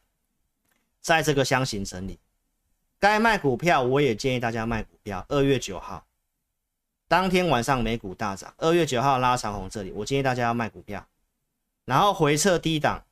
[1.01, 2.17] 在这个箱型整理，
[2.99, 5.23] 该卖股票我也建议大家卖股票。
[5.29, 6.03] 二月九号
[7.13, 11.05] 当天晚上美股大涨，二月九号拉长红这里，我建议大家要卖股票，
[11.85, 13.05] 然后回撤低档，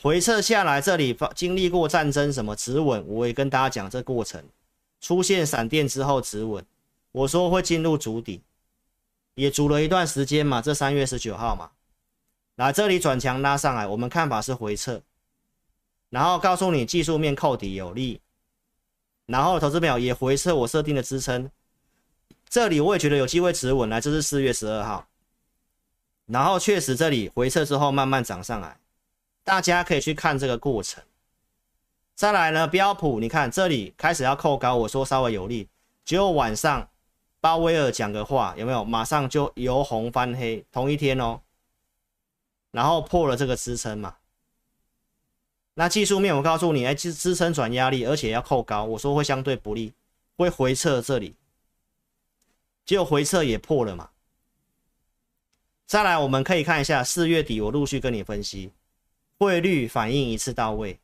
[0.00, 4.42] 回撤下来这里经历过战争什么止稳，我也跟大家讲这过程，
[5.02, 6.64] 出现闪电之后止稳，
[7.12, 8.40] 我说会进入主底。
[9.34, 11.72] 也筑了一段时间嘛，这三月十九号嘛，
[12.54, 15.02] 来这里转强拉上来，我们看法是回撤，
[16.08, 18.22] 然后告诉你技术面扣底有利，
[19.26, 21.50] 然后投资表也回撤我设定的支撑，
[22.48, 25.06] 这里我也觉得有机会持稳，来这是四月十二号，
[26.26, 28.78] 然后确实这里回撤之后慢慢涨上来，
[29.42, 31.02] 大家可以去看这个过程。
[32.14, 35.68] 再来呢，标普你看这里开始要扣高，我说稍微有利，
[36.04, 36.88] 结果晚上。
[37.40, 38.82] 鲍威尔讲个话有没有？
[38.82, 41.38] 马上就由红翻黑，同一天哦，
[42.70, 44.16] 然后破了这个支撑嘛。
[45.74, 49.92] 那技术面我告诉你，哎，支支撑转压力，而且要扣高，我说会相对不利，
[50.38, 51.36] 会回撤这里，
[52.84, 54.10] 结果回撤也破了嘛。
[55.86, 58.72] 再来，我们可以看一下四月底，我陆续跟你分析
[59.38, 60.98] 汇率反应一次到位。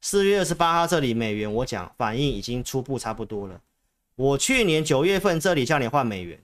[0.00, 3.60] 四月二十八号这里美元，我讲反应已经初步差不多了。
[4.16, 6.40] 我去年九月份这里叫你换美元，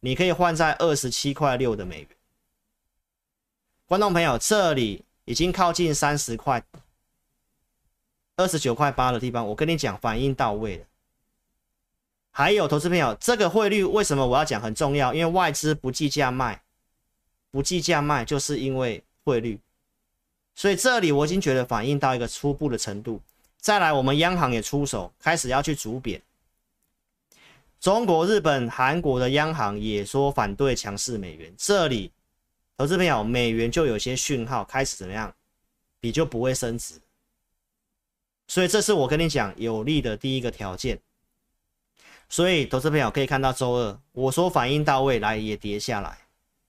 [0.00, 2.08] 你可以换在二十七块六的美元。
[3.86, 6.64] 观众朋友，这里已经靠近三十块，
[8.36, 10.84] 二十九块八的地方，我跟你讲，反应到位了。
[12.34, 15.12] 还有投资朋友，这个汇率为什么我要讲很重要？
[15.12, 16.62] 因为外资不计价卖，
[17.50, 19.60] 不计价卖就是因为汇率，
[20.54, 23.20] 所以这里我已经觉得反映到一个初步的程度。
[23.58, 26.20] 再来，我们央行也出手，开始要去逐贬。
[27.78, 32.10] 中国、日本、韩国的央行也说反对强势美元，这里
[32.78, 35.32] 投资朋友，美元就有些讯号开始怎么样，
[36.00, 36.94] 你就不会升值，
[38.48, 40.98] 所以这是我跟你讲有利的第一个条件。
[42.32, 46.16] 所以投资朋友可以看到周二我说反应到位，来也跌下来，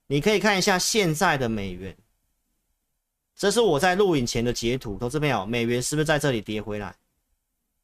[0.08, 1.96] 你可以看一下现在的美元，
[3.34, 6.94] 这是我在录影前的截图，投资朋友，美元是不是在这里跌回来，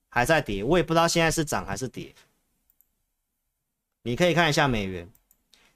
[0.10, 2.13] 还在跌，我也不知道现在是涨还是跌。
[4.02, 5.10] 你可以看一下美元，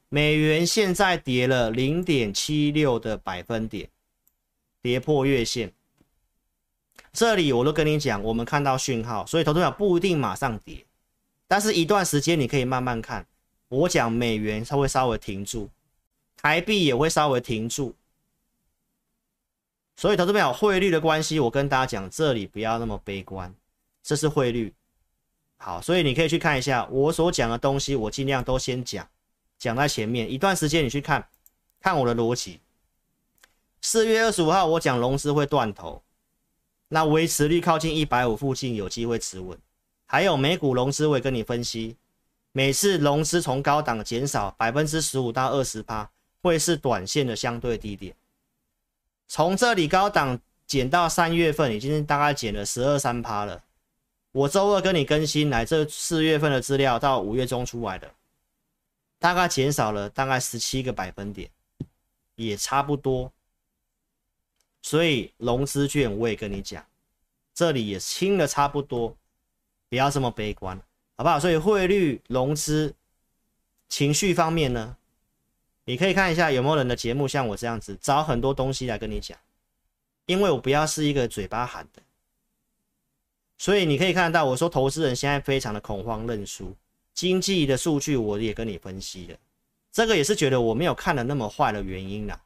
[0.10, 3.89] 美元现在跌了零点七六的百分点，
[4.82, 5.72] 跌破月线。
[7.13, 10.86] 这里我都跟你讲，我们看到讯号，所以投资者不一定马上跌，
[11.48, 13.26] 但是一段时间你可以慢慢看。
[13.70, 15.68] 我讲美元它会稍微停住，
[16.36, 17.96] 台币也会稍微停住。
[19.96, 23.54] 所以投资朋友汇率的关系，我跟大家讲，这里不要那么悲观，
[24.04, 24.74] 这是汇率。
[25.58, 29.08] 好，所以你可以去看一下我所讲的东西，我尽量都先讲，
[29.58, 31.28] 讲在前面一段时间，你去看
[31.80, 32.60] 看我的逻辑。
[33.82, 36.04] 四月二十五号我讲融资会断头，
[36.90, 39.58] 那维持率靠近一百五附近有机会持稳。
[40.06, 41.96] 还有美股融资，我也跟你分析，
[42.52, 46.10] 每次融资从高档减少百分之十五到二十趴，
[46.42, 48.16] 会是短线的相对低点。
[49.28, 53.63] 从这里高档减到三月份，已经大概减了十二三趴了。
[54.32, 58.12] 我周二跟你更新来，这四月份的资料到五月中出来的，
[59.18, 61.50] 大概减少了大概十七个百分点，
[62.36, 63.32] 也差不多。
[64.82, 66.86] 所以融资券我也跟你讲，
[67.54, 69.16] 这里也清了差不多。
[69.94, 70.76] 不要这么悲观，
[71.16, 71.40] 好不好？
[71.40, 72.96] 所以汇率、融资、
[73.90, 74.98] 情绪方面呢，
[75.86, 79.38] 你可以看一下有没有人的节目像我这样子，找很多东西来跟你讲。
[80.26, 82.02] 因为我不要是一个嘴巴喊的，
[83.60, 86.76] 所以你可以看到，我说投资人现在非常的恐慌认输，
[87.14, 89.38] 经济的数据我也跟你分析了，
[89.92, 92.42] 这个也是觉得我没有看的那么坏的原因啦。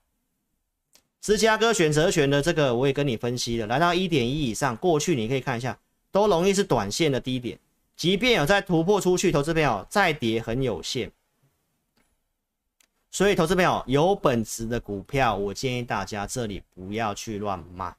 [1.22, 5.80] 芝加哥选择权的这个我也跟你分析了，来到一点一以上，过去你可以看一下。
[6.12, 7.60] 都容易是短线的低点，
[7.96, 11.12] 即便有再突破出去，投资朋友再跌很有限。
[13.10, 17.96] 所以，投资朋友有本质的股票，我建议大家这里不要去乱卖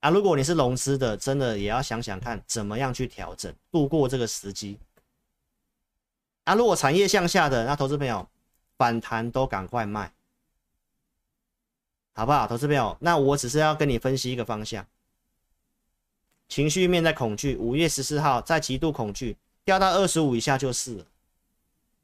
[0.00, 0.10] 啊。
[0.10, 4.78] 如果你是融资的，真的也要想想看怎么样去调整，度过这个时机。
[6.44, 8.26] 啊，如果产业向下的，那投资朋友
[8.78, 10.12] 反弹都赶快卖，
[12.14, 12.46] 好不好？
[12.48, 14.84] 投资朋友，那我只是要跟你分析一个方向。
[16.48, 21.04] 情绪面在恐惧，五月十四号在极度恐惧，掉到二十五以下就是了。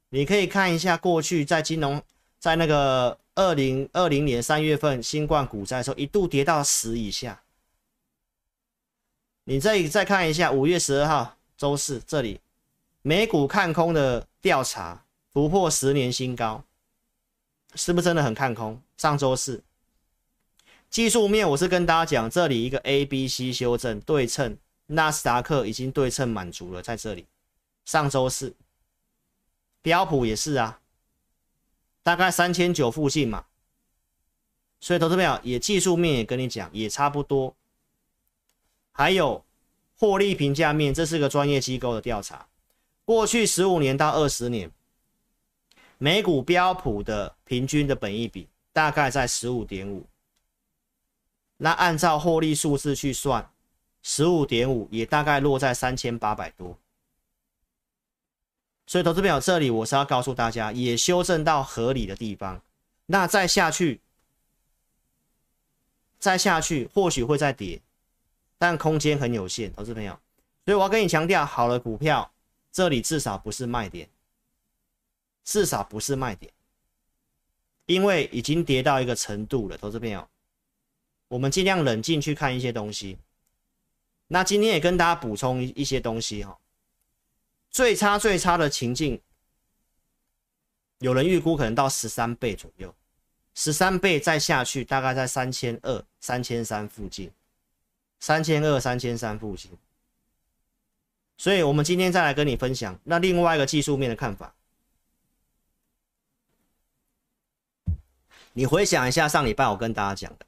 [0.09, 2.01] 你可以看一下过去在金融，
[2.39, 7.41] 在那个二零二零年三月份新冠股灾的时候，一度跌到十以下。
[9.45, 12.39] 你再再看一下五月十二号周四这里，
[13.01, 15.03] 美股看空的调查
[15.33, 16.63] 突破十年新高，
[17.75, 18.79] 是不是真的很看空？
[18.97, 19.63] 上周四。
[20.93, 27.25] 技术面，我是跟大家讲，这里一个 A、B、C 修正对称，纳斯达克已经对称满足了，在这里。
[27.83, 28.53] 上周四，
[29.81, 30.79] 标普也是啊，
[32.03, 33.45] 大概三千九附近嘛。
[34.79, 37.55] 所以投资朋友也技术面也跟你讲，也差不多。
[38.91, 39.43] 还有
[39.97, 42.45] 获利评价面，这是个专业机构的调查，
[43.03, 44.69] 过去十五年到二十年，
[45.97, 50.05] 美股标普的平均的本益比大概在十五点五。
[51.57, 53.49] 那按照获利数字去算，
[54.01, 56.77] 十五点五也大概落在三千八百多。
[58.85, 62.61] 所以投资朋友，这里我是要告诉大家，也修正到合理的地方。
[63.05, 64.01] 那再下去，
[66.19, 67.81] 再下去或许会再跌，
[68.57, 69.71] 但空间很有限。
[69.73, 70.19] 投资朋友，
[70.65, 72.29] 所以我要跟你强调，好的股票
[72.71, 74.09] 这里至少不是卖点，
[75.45, 76.51] 至少不是卖点，
[77.85, 79.77] 因为已经跌到一个程度了。
[79.77, 80.27] 投资朋友。
[81.33, 83.17] 我们尽量冷静去看一些东西。
[84.27, 86.59] 那今天也跟大家补充一些东西哈。
[87.71, 89.19] 最差最差的情境，
[90.99, 92.93] 有人预估可能到十三倍左右，
[93.55, 97.31] 十三倍再下去大概在三千二、三千三附近，
[98.19, 99.71] 三千二、三千三附近。
[101.35, 104.53] 所以，我们今天再来跟你分享那另外一个技术面的看法。
[108.53, 110.45] 你回想一下上礼拜我跟大家讲的。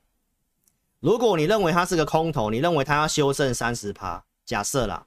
[0.99, 5.05] 如果你认为它是个空头，你认为它要修正三十趴，假设啦，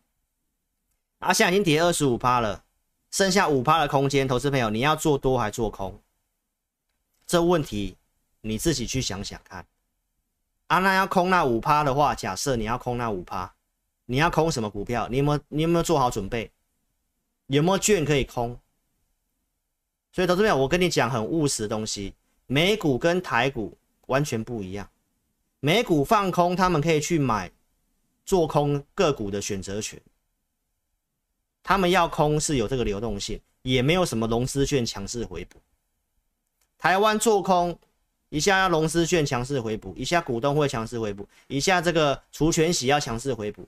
[1.18, 2.64] 啊，现在已经跌二十五趴了，
[3.10, 6.00] 剩下五趴的空间，投资朋友你要做多还做空？
[7.26, 7.96] 这问题
[8.40, 9.66] 你自己去想想看。
[10.68, 13.54] 啊，那要空那五趴的话，假设你要空那五趴，
[14.06, 15.08] 你要空什么股票？
[15.08, 16.50] 你有没有你有没有做好准备？
[17.46, 18.58] 有没有券可以空？
[20.12, 22.14] 所以投资朋友，我跟你讲很务实的东西，
[22.46, 24.88] 美股跟台股完全不一样。
[25.60, 27.50] 美股放空，他们可以去买
[28.24, 30.00] 做空个股的选择权。
[31.64, 35.58] 他们要空是有这个流动性，也没有什么融资券强势回补。
[36.78, 37.76] 台湾做空
[38.28, 43.66] 一下要融资券强势回补，一下股东会强势回补，一下这个除权息要强势回补。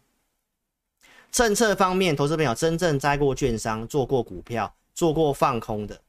[1.32, 6.00] 政策方面，投资朋友真正在过券商、做过股票、做过放空的，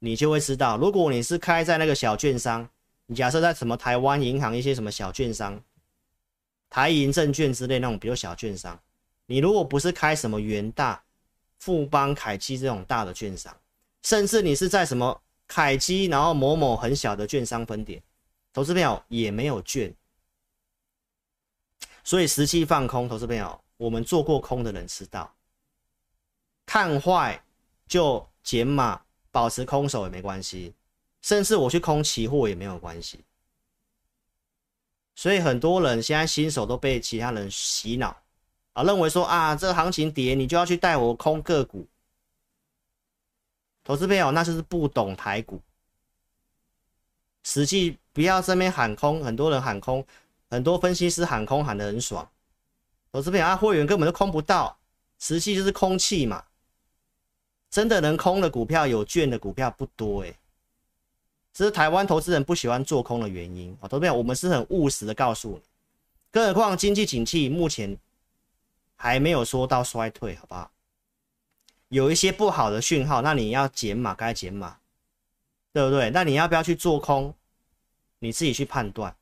[0.00, 2.68] 你就会知道，如果你是开在那个小券商。
[3.14, 5.60] 假设在什么台湾银行一些什么小券商、
[6.70, 8.78] 台银证券之类那种比较小券商，
[9.26, 11.02] 你如果不是开什么元大、
[11.58, 13.56] 富邦、凯基这种大的券商，
[14.02, 18.02] 甚至你是在什么凯基，然后某某很小的券商分点，
[18.52, 19.94] 投资朋友也没有券，
[22.04, 25.34] 所以实际放空，投资朋友，我们做过空的人知道，
[26.66, 27.42] 看坏
[27.86, 29.00] 就减码，
[29.30, 30.74] 保持空手也没关系。
[31.22, 33.20] 甚至我去空期货也没有关系，
[35.14, 38.16] 所以很多人现在新手都被其他人洗脑
[38.72, 41.86] 啊，认为说啊，这个行情跌，你就要去带我空个股。
[43.84, 45.60] 投资朋友，那就是不懂台股。
[47.44, 50.04] 实际不要这边喊空，很多人喊空，
[50.48, 52.28] 很多分析师喊空喊得很爽。
[53.10, 54.78] 投资朋友啊，会员根本就空不到，
[55.18, 56.44] 实际就是空气嘛。
[57.70, 60.36] 真的能空的股票，有券的股票不多诶。
[61.52, 63.76] 这是台湾投资人不喜欢做空的原因。
[63.82, 65.62] 投资朋友，我们是很务实的告诉你，
[66.30, 67.96] 更何况经济景气目前
[68.96, 70.70] 还没有说到衰退，好不好？
[71.88, 74.78] 有一些不好的讯号，那你要减码该减码，
[75.74, 76.08] 对不对？
[76.08, 77.34] 那你要不要去做空？
[78.18, 79.14] 你自己去判断。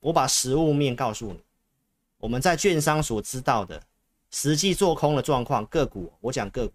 [0.00, 1.40] 我把实物面告诉你，
[2.18, 3.82] 我们在券商所知道的
[4.30, 6.74] 实际做空的状况，个股我讲个股，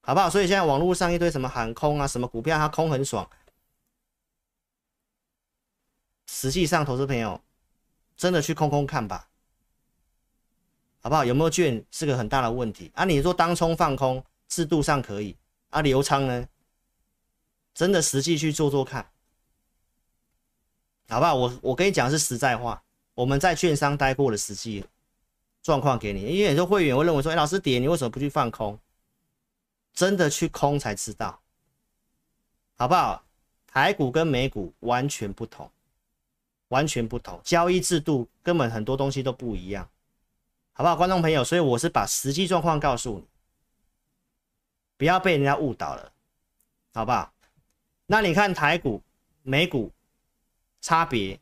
[0.00, 0.30] 好不好？
[0.30, 3.28] 所以现在网络上一堆什么喊空啊，什么股票它空很爽，
[6.28, 7.40] 实际上投资朋友
[8.16, 9.28] 真的去空空看吧。
[11.00, 11.24] 好不好？
[11.24, 13.04] 有没有券是个很大的问题啊？
[13.04, 15.36] 你说当冲放空制度上可以
[15.70, 15.80] 啊？
[15.80, 16.48] 留仓呢？
[17.72, 19.08] 真的实际去做做看，
[21.08, 21.34] 好不好？
[21.34, 22.82] 我我跟你讲是实在话，
[23.14, 24.84] 我们在券商待过的实际
[25.62, 26.20] 状况给你。
[26.22, 28.76] 因为有时候会员会认为说，哎，老师跌，你为什么不去放空？
[29.94, 31.40] 真的去空才知道，
[32.76, 33.24] 好不好？
[33.68, 35.70] 台股跟美股完全不同，
[36.68, 39.88] 完全不同，交易制度根本很多东西都不一样。
[40.72, 41.42] 好不好，观众朋友？
[41.42, 43.26] 所以我是把实际状况告诉你，
[44.96, 46.12] 不要被人家误导了，
[46.94, 47.32] 好不好？
[48.06, 49.02] 那你看台股、
[49.42, 49.92] 美股
[50.80, 51.40] 差别，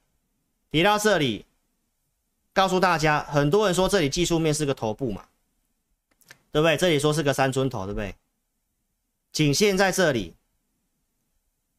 [0.70, 1.44] 提到这里，
[2.54, 5.26] 告诉大家，很多人说这里技术面是个头部嘛，
[6.50, 6.76] 对不对？
[6.76, 8.14] 这里说是个三尊头，对不对？
[9.32, 10.34] 颈线在这里，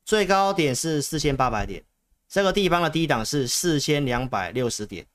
[0.05, 1.83] 最高点是四千八百点，
[2.27, 5.05] 这个地方的低档是四千两百六十点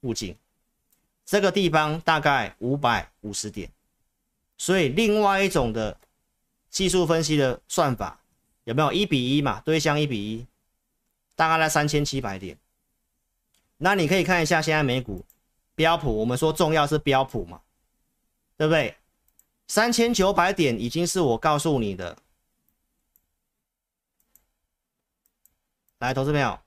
[0.00, 0.36] 附近。
[1.24, 3.70] 这个地方大概五百五十点，
[4.58, 5.96] 所以另外一种的
[6.68, 8.20] 技术分析的算法
[8.64, 9.60] 有没有一比一嘛？
[9.60, 10.46] 对象一比一，
[11.36, 12.58] 大概在三千七百点。
[13.78, 15.24] 那你可以看一下现在美股
[15.74, 17.60] 标普，我们说重要是标普嘛，
[18.56, 18.96] 对不对？
[19.68, 22.18] 三千九百点已经是我告诉你的。
[25.98, 26.61] 来，投资朋友。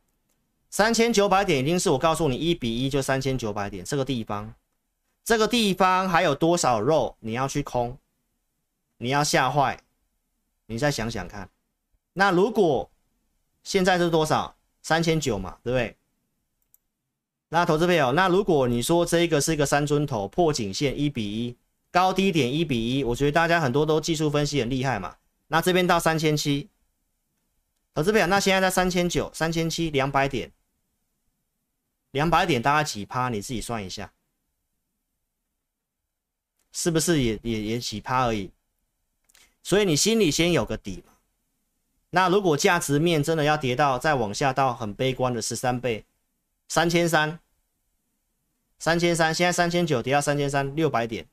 [0.69, 4.53] 三千九百点已经是我告诉你一比一就三千九百点这个地方，
[5.23, 7.97] 这个地方还有多少肉你要去空，
[8.97, 9.79] 你要吓坏，
[10.65, 11.49] 你再想想看。
[12.13, 12.89] 那如果
[13.63, 14.55] 现在是多少？
[14.81, 15.95] 三千九嘛，对不对？
[17.49, 21.57] 那投资朋友，那如果你说这个是一个三尊头破颈线一比一，
[21.89, 25.15] 高低点一比一，我觉得大家很多都技术分析很厉害嘛。
[25.47, 26.69] 那这边到三千七，
[27.95, 30.51] 投资朋友，那现在在三千九、三千七两百点。
[32.11, 33.29] 两百点大概几趴？
[33.29, 34.13] 你自己算一下，
[36.73, 38.51] 是不是也也也几趴而已？
[39.63, 41.13] 所以你心里先有个底嘛。
[42.09, 46.05] 那如果价值面真的要跌到再往下到很悲观的十三倍，
[46.67, 47.39] 三千三，
[48.77, 51.27] 三千三，现在三千九跌到三千三，六百点，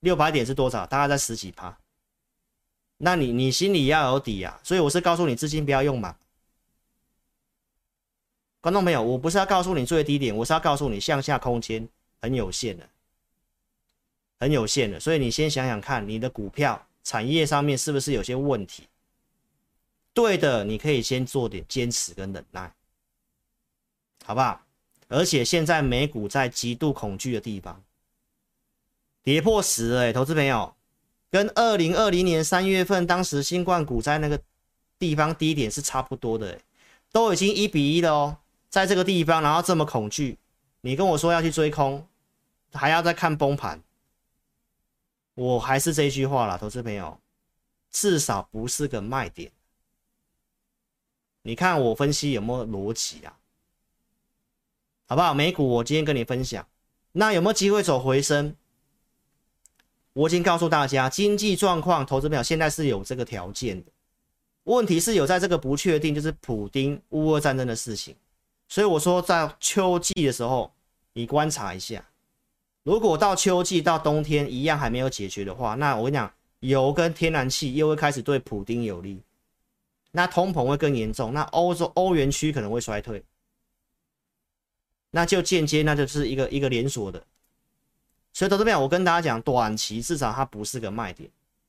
[0.00, 0.86] 六百点是多少？
[0.86, 1.78] 大概在十几趴。
[2.98, 4.60] 那你你心里要有底啊。
[4.62, 6.16] 所以我是告诉你资金不要用嘛。
[8.60, 11.88] 观众朋友，我不是要告诉你最低点，我是要告诉你向下空间
[12.20, 12.88] 很有限的，
[14.40, 14.98] 很有限的。
[14.98, 18.88] 所以你先想想看，你的股票产业上面是不是有些问题？
[20.12, 22.72] 对的，你可以先做点坚持跟忍耐，
[24.24, 24.62] 好不好？
[25.08, 27.80] 而且现在美股在极度恐惧的地方，
[29.22, 30.74] 跌破十了，哎，投资朋友，
[31.30, 34.40] 跟二零二零年三月份当时新冠股灾那个
[34.98, 36.58] 地方低点是差不多的，
[37.12, 38.36] 都已经一比一了哦。
[38.68, 40.38] 在这个地方，然后这么恐惧，
[40.82, 42.06] 你跟我说要去追空，
[42.72, 43.82] 还要再看崩盘，
[45.34, 47.18] 我还是这句话了，投资朋友，
[47.90, 49.50] 至少不是个卖点。
[51.42, 53.38] 你看我分析有没有逻辑啊？
[55.06, 55.32] 好不好？
[55.32, 56.66] 美股我今天跟你分享，
[57.12, 58.56] 那有没有机会走回升？
[60.16, 63.92] 我已经告诉大家，经济状况，投资朋友现在是有这个条件的，
[64.64, 68.16] 问题是有在这个不确定，就是普丁乌俄战争的事情。
[68.66, 70.72] 所以我说，在秋季的时候，
[71.12, 72.02] 你观察一下，
[72.82, 79.20] 如果到秋季到冬天一样还没有解决的话，那我跟你讲，油跟天然气又会开始对普丁有利，
[80.12, 83.22] 那通膨会更严重，那欧洲欧元区可能会衰退，
[85.10, 87.22] 那就间接那就是一个一个连锁的。
[88.36, 91.26] 所以投资票，我跟大家讲，短期至少它不是个卖点，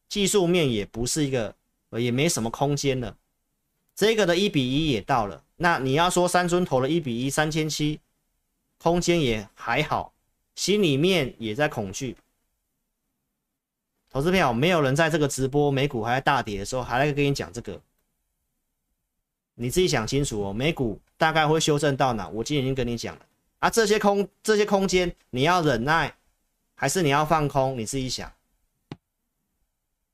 [0.09, 1.55] 技术面也不是一个，
[1.91, 3.15] 也没什么空间了。
[3.95, 5.41] 这个的一比一也到了。
[5.55, 8.01] 那你要说三尊投了一比一三千七，
[8.79, 10.11] 空间也还好，
[10.55, 12.17] 心里面也在恐惧。
[14.09, 17.79] 投资朋友，没有人在这个直播美股还在大跌的时候还来跟你讲这个，
[19.55, 20.51] 你自己想清楚哦。
[20.51, 22.27] 美股大概会修正到哪？
[22.27, 23.21] 我今天已经跟你讲了
[23.59, 26.13] 啊，这些空这些空间你要忍耐，
[26.79, 27.77] 还是你要放空？
[27.77, 28.31] 你自己想，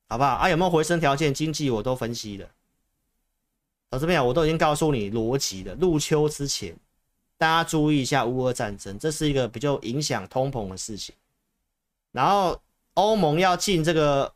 [0.08, 0.32] 好不好？
[0.32, 1.32] 啊，有没有回升条件？
[1.32, 2.50] 经济我都分析了，
[3.92, 5.76] 投资朋友，我都已经告诉你逻辑了。
[5.76, 6.76] 入秋之前，
[7.38, 11.14] 大家注意一下乌俄战争，这是一个比较影响通膨的事情，
[12.12, 12.60] 然后。
[12.96, 14.36] 欧盟要进这个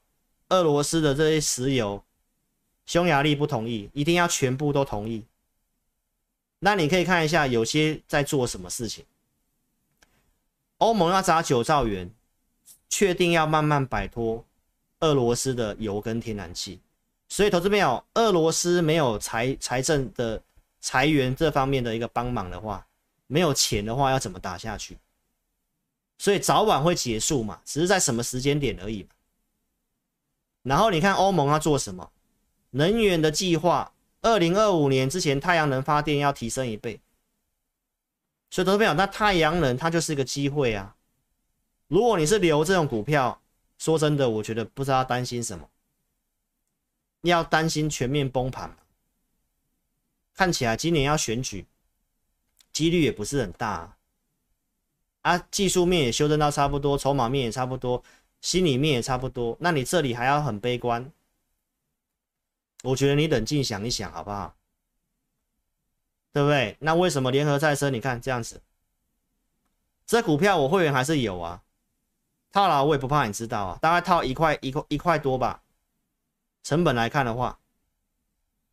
[0.50, 2.04] 俄罗斯的这些石油，
[2.88, 5.24] 匈牙利不同意，一定要全部都同意。
[6.58, 9.06] 那你可以看一下，有些在做什么事情。
[10.80, 12.12] 欧盟要砸九兆元，
[12.90, 14.44] 确定要慢慢摆脱
[15.00, 16.80] 俄罗斯的油跟天然气。
[17.30, 20.42] 所以，投资朋友，俄罗斯没有财财政的
[20.80, 22.88] 财源这方面的一个帮忙的话，
[23.28, 24.98] 没有钱的话，要怎么打下去？
[26.18, 29.08] 所以早晚会结束嘛，只是在什么时间点而已。
[30.64, 32.12] 然后你看欧盟要做什么？
[32.72, 37.00] 能源的计划，二零二五年之前太阳能发电要提升一倍。
[38.50, 40.96] 所以投资朋友，那太阳能它就是一个机会啊。
[41.88, 43.42] 如果你是留这种股票，
[43.78, 45.70] 说真的，我觉得不知道担心什么，
[47.22, 48.76] 要担心全面崩盘。
[50.34, 51.66] 看起来今年要选举，
[52.72, 53.98] 几率也不是很大啊。
[55.22, 58.04] 啊，技术面也修正到差不多，筹码面也差不多，
[58.42, 59.58] 心里面也差不多。
[59.60, 61.12] 那你这里还要很悲观？
[62.84, 64.56] 我觉得你冷静想一想，好不好？
[66.32, 66.78] 对不对？
[66.80, 67.92] 那为什么联合再生？
[67.92, 68.62] 你看这样子，
[70.06, 71.64] 这股票我会员还是有啊，
[72.58, 75.62] 套牢我也不怕你知道啊，大概套一块一块一块多吧。
[76.64, 77.60] 成本来看的话，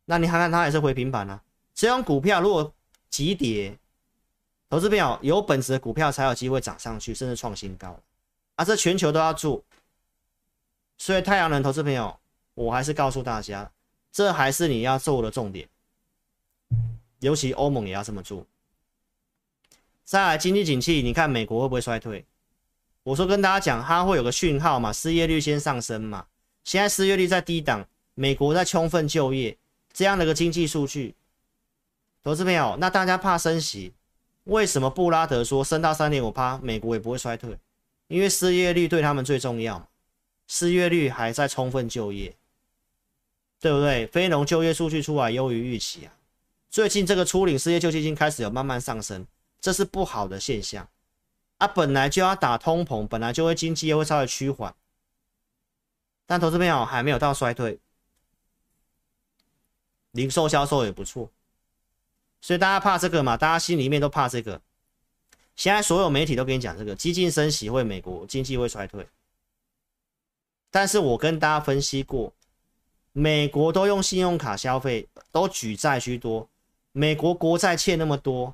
[0.05, 1.39] 那你看看它也是回平盘啊。
[1.75, 2.73] 这种股票如果
[3.11, 3.77] 急跌。
[4.71, 7.95] 投资朋友有本事的股票才有机会涨上去，甚至创新高
[8.55, 8.65] 啊！
[8.65, 9.63] 这全球都要做，
[10.97, 12.19] 所以太阳能投资朋友，
[12.55, 13.71] 我还是告诉大家，
[14.11, 15.69] 这还是你要做的重点，
[17.19, 18.43] 尤其欧盟也要这么做。
[20.03, 22.25] 再来，经济景气，你看美国会不会衰退？
[23.05, 26.25] 我说跟大家讲，它会有个讯号嘛，失业率先上升嘛。
[26.63, 29.55] 现在失业率在低档，美国在充分就业，
[29.93, 31.13] 这样的一个经济数据，
[32.23, 33.93] 投资朋友，那大家怕升息。
[34.45, 37.55] 为什么布拉德说升到三点五趴，美国也不会衰退？
[38.07, 39.87] 因为失业率对他们最重要，
[40.47, 42.35] 失业率还在充分就业，
[43.59, 44.07] 对不对？
[44.07, 46.13] 非农就业数据出来优于预期啊。
[46.71, 49.27] 最近这个初领失业救济金开始有慢慢上升，
[49.61, 50.87] 这是不好的现象
[51.57, 51.67] 啊。
[51.67, 54.73] 本来就要打通膨，本来就会经济又会稍微趋缓，
[56.25, 57.79] 但投资朋友还没有到衰退，
[60.11, 61.31] 零售销售也不错。
[62.41, 63.35] 所以大家怕这个嘛？
[63.35, 64.61] 大家心里面都怕这个。
[65.55, 69.07] 现在所有媒体都跟你讲这个，激进升息会美国经济会衰退。
[70.69, 72.33] 但是我跟大家分析过，
[73.13, 76.49] 美国都用信用卡消费，都举债居多。
[76.91, 78.53] 美国国债欠那么多，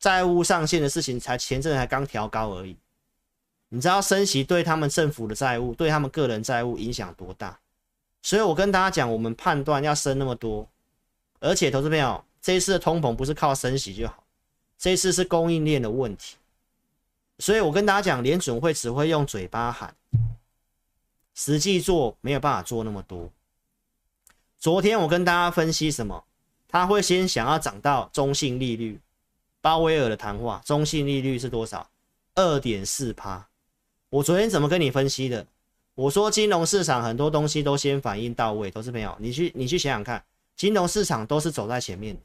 [0.00, 2.76] 债务上限的事情才前阵才刚调高而已。
[3.68, 7.56] 你知道升息对他们政府的债务，对他们个人债务影响多大？
[8.22, 10.68] 所以我跟大家讲，我们判断要升那么多，
[11.38, 12.24] 而且投资朋友。
[12.42, 14.24] 这一次的通膨不是靠升息就好，
[14.78, 16.36] 这一次是供应链的问题，
[17.38, 19.94] 所以我跟大家讲，联准会只会用嘴巴喊，
[21.34, 23.30] 实际做没有办法做那么多。
[24.58, 26.24] 昨天我跟大家分析什么？
[26.66, 28.98] 他会先想要涨到中性利率，
[29.60, 31.88] 鲍威尔的谈话，中性利率是多少？
[32.34, 33.48] 二点四趴。
[34.08, 35.46] 我昨天怎么跟你分析的？
[35.94, 40.24] 我说金融市场很多东西都先反应到位，投资朋友，你去你去想想看，
[40.56, 42.20] 金融市场都是走在前面的。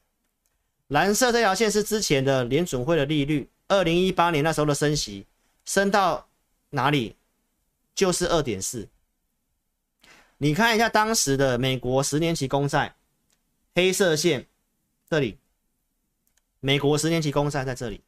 [0.88, 5.26] 蓝色这条线是之前的联准会的利率，二零一八年那时候的升息，
[5.66, 6.28] 升到
[6.70, 7.16] 哪里？
[7.94, 8.88] 就是二点四。
[10.38, 12.96] 你看一下当时的美国十年期公债，
[13.74, 14.46] 黑色线
[15.10, 15.38] 这里，
[16.66, 18.02] 美国十年期公债在这里。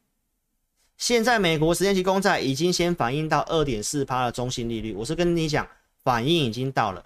[0.96, 5.64] 现在美国十年期公债已经先反映到二点四趴的中性利率，我是跟你讲，
[6.02, 7.04] 反应已经到了。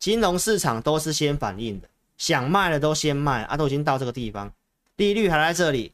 [0.00, 1.88] 金融市场都是先反应的，
[2.18, 4.52] 想卖的都先卖啊，都已经到这个地方。
[4.96, 5.92] 利率还在这里，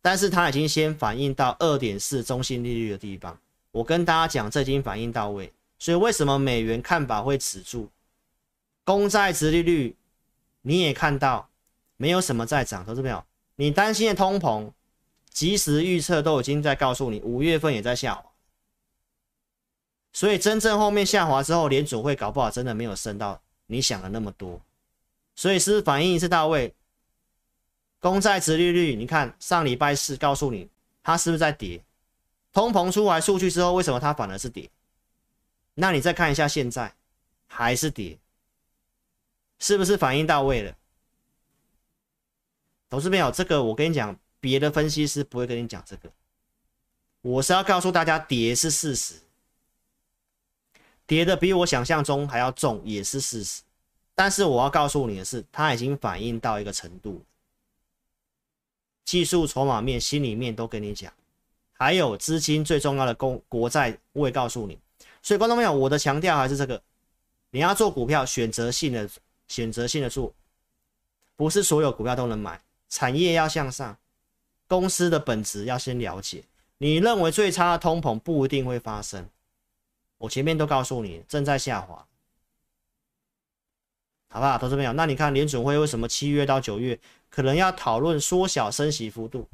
[0.00, 3.36] 但是它已经先反映到二点四中性利率的地方。
[3.72, 7.88] 我跟大家讲，这已经反映到位，所以为什么美元看法会止住？
[8.84, 9.96] 公债殖利率
[10.62, 11.48] 你也看到，
[11.96, 13.24] 没有什么在涨，投资朋友，
[13.56, 14.70] 你担心的通膨，
[15.30, 18.24] 即时预测都已经在告诉你，五月份也在下滑。
[20.12, 24.60] 所以真正后面下滑之后，联准会搞不好真的没有升到你想的那么多。
[25.34, 26.74] 所以是反应一次到位。
[27.98, 30.68] 公债殖利率，你看上礼拜四告诉你，
[31.02, 31.82] 它是不是在跌？
[32.52, 34.70] 通膨出来数据之后，为什么它反而是跌？
[35.74, 36.94] 那你再看一下现在，
[37.46, 38.16] 还是跌，
[39.58, 40.74] 是不是反应到位了？
[42.88, 46.10] 投资朋友，这个我跟你讲，别的分析师不会跟你讲这个，
[47.20, 49.14] 我是要告诉大家，跌是事实，
[51.04, 53.62] 跌的比我想象中还要重，也是事实。
[54.14, 57.22] 但是我要告诉你的是，它已经反映到一个程度，
[59.04, 61.12] 技术、筹码面、心里面都跟你讲，
[61.72, 64.78] 还有资金最重要的公国债，我也告诉你。
[65.22, 66.80] 所以观众朋友，我的强调还是这个，
[67.50, 69.10] 你要做股票，选择性的
[69.48, 70.32] 选择性的做，
[71.34, 72.62] 不是所有股票都能买。
[72.88, 73.98] 产业要向上，
[74.66, 76.44] 公司的本质要先了解。
[76.78, 79.28] 你认为最差的通膨不一定会发生，
[80.18, 82.06] 我前面都告诉你，正在下滑。
[84.28, 84.92] 好不好，投资朋友？
[84.92, 86.98] 那你看联准会为什么七月到九月
[87.30, 89.48] 可能要讨论缩小升息幅度？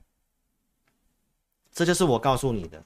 [1.73, 2.85] 这就是我告诉你的，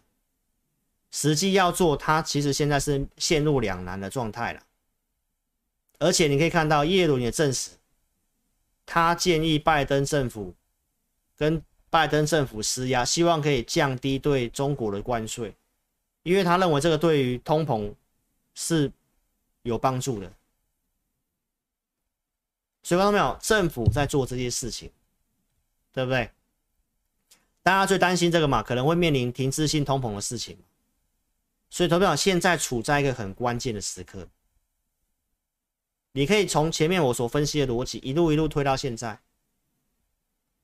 [1.11, 4.63] 实际要做，它其实现在是陷入两难的状态了。
[5.99, 7.71] 而且你可以看到，耶伦也证实，
[8.87, 10.55] 他建议拜登政府
[11.37, 11.61] 跟
[11.91, 15.55] 拜登政府施压，希望可以降低对中国的关税，
[16.23, 17.93] 因为他认为这个对于通膨
[18.55, 18.91] 是
[19.63, 20.33] 有帮助的。
[22.83, 24.91] 所以看到没有，政府在做这些事情，
[25.93, 26.31] 对不对？
[27.63, 30.57] 大家最担心这个嘛，可能会面临停滞性通膨的事情。
[31.69, 34.29] 所以投票现在处在一个很关键的时刻，
[36.17, 39.21] 你可以从前面我所分析的逻辑一路一路推到现在，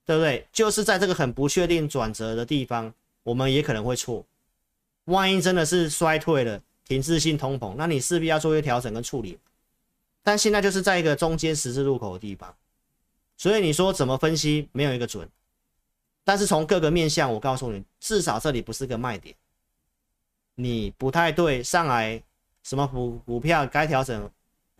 [0.07, 0.48] 对不对？
[0.50, 4.24] 就是在这个很不确定转折的地方，我们也可能会错。
[5.05, 9.38] 万一真的是衰退了，停滞性通膨，那你势必要做一些调整跟处理。
[10.22, 12.57] 但现在就是在一个中间十字路口的地方，
[13.36, 15.28] 所以你说怎么分析没有一个准，
[16.24, 19.36] 但是从各个面向，我告诉你，至少这里不是个卖点。
[20.55, 22.22] 你不太对，上来
[22.62, 24.30] 什么股股票该调整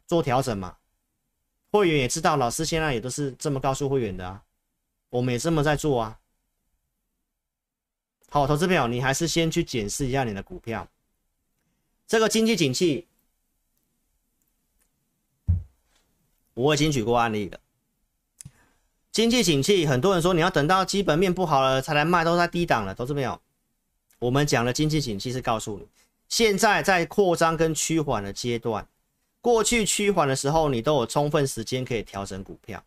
[0.07, 0.77] 做调整嘛？
[1.71, 4.43] 会员也知道，老师现在也都是这么告诉会员的啊，
[5.09, 6.19] 我们也这么在做啊。
[8.29, 10.89] 好，投资朋友，你还是先去检视一下你的股票，
[12.07, 13.09] 这个经济景气。
[16.55, 17.59] 我已经举过案例了。
[19.11, 23.41] 经济景气，很多人说你要等到基本面不好了才来卖，都在低档了，投资朋友。
[24.19, 25.89] 我们讲的经济景气是告诉你，
[26.29, 28.87] 现在在扩张跟趋缓的阶段。
[29.43, 32.83] 过去趋缓的时候，你都有充分时间可以调整股票。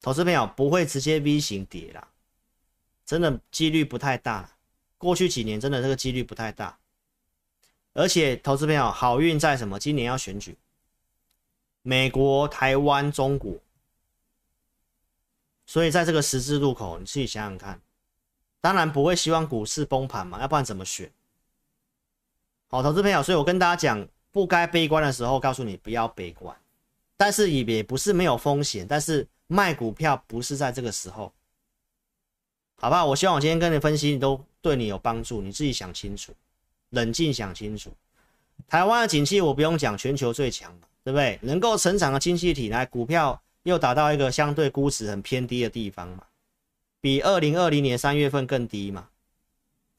[0.00, 2.08] 投资朋友不会直接 V 型跌啦，
[3.04, 4.50] 真的几率不太大。
[4.98, 6.76] 过去几年真的这个几率不太大。
[7.92, 9.78] 而且投资朋友好运在什么？
[9.78, 10.56] 今年要选举。
[11.82, 13.54] 美国、台湾、中国，
[15.66, 17.80] 所以在这个十字路口，你自己想想看。
[18.60, 21.12] 当然不会希望股市崩盘嘛，要不然怎么选？
[22.68, 26.56] 好，投资朋友，所以我跟大家讲，不该悲观的时候，告诉你不要悲观。
[27.16, 31.32] 但是也也不是没有风险，但是卖股票不是在这个时候，
[32.74, 33.06] 好不好？
[33.06, 36.32] 我希望我今天跟你分析，你都对你有帮助，你自己想清楚，
[36.90, 37.92] 冷静想清楚。
[38.66, 40.88] 台湾的景气我不用讲，全球最强嘛。
[41.04, 41.36] 对不对？
[41.42, 46.22] 能够成长的经济体来，股票又达到一个相对估值很偏低的地方嘛，
[47.00, 49.08] 比二零二零年三月份更低嘛。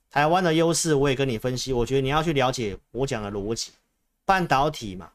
[0.09, 3.73] 台湾的优势我也跟你分析，我觉得你要去了解我讲的逻辑。
[4.25, 5.11] 半导体嘛，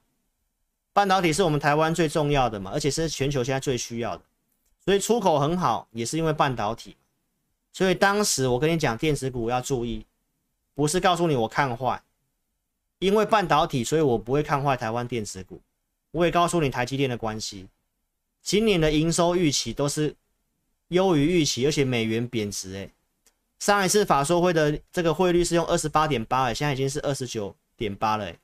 [0.93, 4.23] 半导体是我们台湾最重要的嘛，而且是全球现在最需要的，
[4.85, 6.97] 所以出口很好也是因为半导体。
[7.73, 10.05] 所以当时我跟你讲电子股要注意，
[10.75, 12.03] 不是告诉你我看坏，
[12.99, 15.61] 因为半导体，所以我不会看坏台湾电子股。
[16.11, 17.69] 我也告诉你台积电的关系，
[18.43, 20.17] 今年的营收预期都是
[20.89, 22.75] 优于预期，而且美元贬值。
[22.75, 22.91] 哎，
[23.61, 28.25] 上一次法说会的这个汇率是用二十八点八，哎，现在已经是二十九点八了。
[28.25, 28.37] 哎，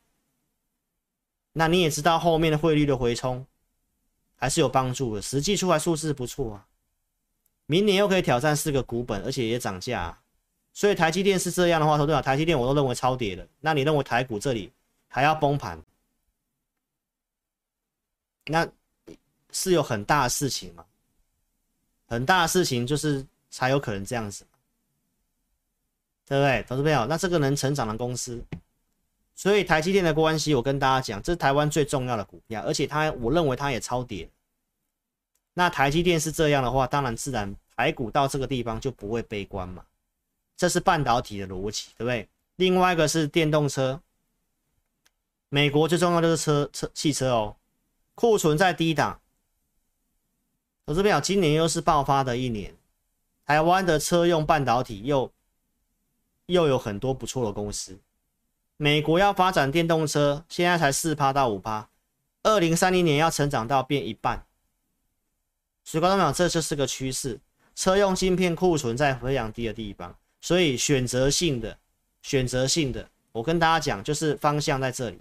[1.54, 3.46] 那你也知道后面的汇率的回冲
[4.36, 6.66] 还是有帮助的，实际出来数字不错啊。
[7.66, 10.18] 明年又可以挑战四个股本，而且也涨价。
[10.72, 13.46] 所以台积电是这样的话，投对啊，台积电我都认为超跌了。
[13.60, 14.70] 那你认为台股这里
[15.08, 15.80] 还要崩盘？
[18.46, 18.68] 那
[19.52, 20.84] 是有很大的事情嘛？
[22.06, 24.44] 很大的事情就是才有可能这样子，
[26.26, 26.62] 对不对？
[26.68, 28.44] 投资朋友，那这个能成长的公司，
[29.34, 34.30] 所以台积电的关系，我跟大家讲，这是台湾最重要的股票，而且它，我认为它也超跌。
[35.54, 39.84] 那台积电是这样的话，当然自然台股到这个地方就不会悲观嘛。
[40.56, 42.28] 这是半导体的逻辑，对不对？
[42.56, 44.00] 另外一个是电动车，
[45.48, 47.56] 美国最重要就是车车汽车哦。
[48.14, 49.20] 库存在低档，
[50.86, 52.72] 投资朋友，今年又是爆发的一年，
[53.44, 55.32] 台湾的车用半导体又
[56.46, 57.98] 又有很多不错的公司。
[58.76, 61.88] 美国要发展电动车，现在才四趴到五趴，
[62.42, 64.44] 二零三零年要成长到变一半。
[65.84, 67.40] 所以，观众朋友，这就是个趋势。
[67.74, 71.76] 车用晶片库存在非常低的地方，所以选择性的、
[72.22, 75.18] 选择性的，我跟大家讲，就是方向在这里。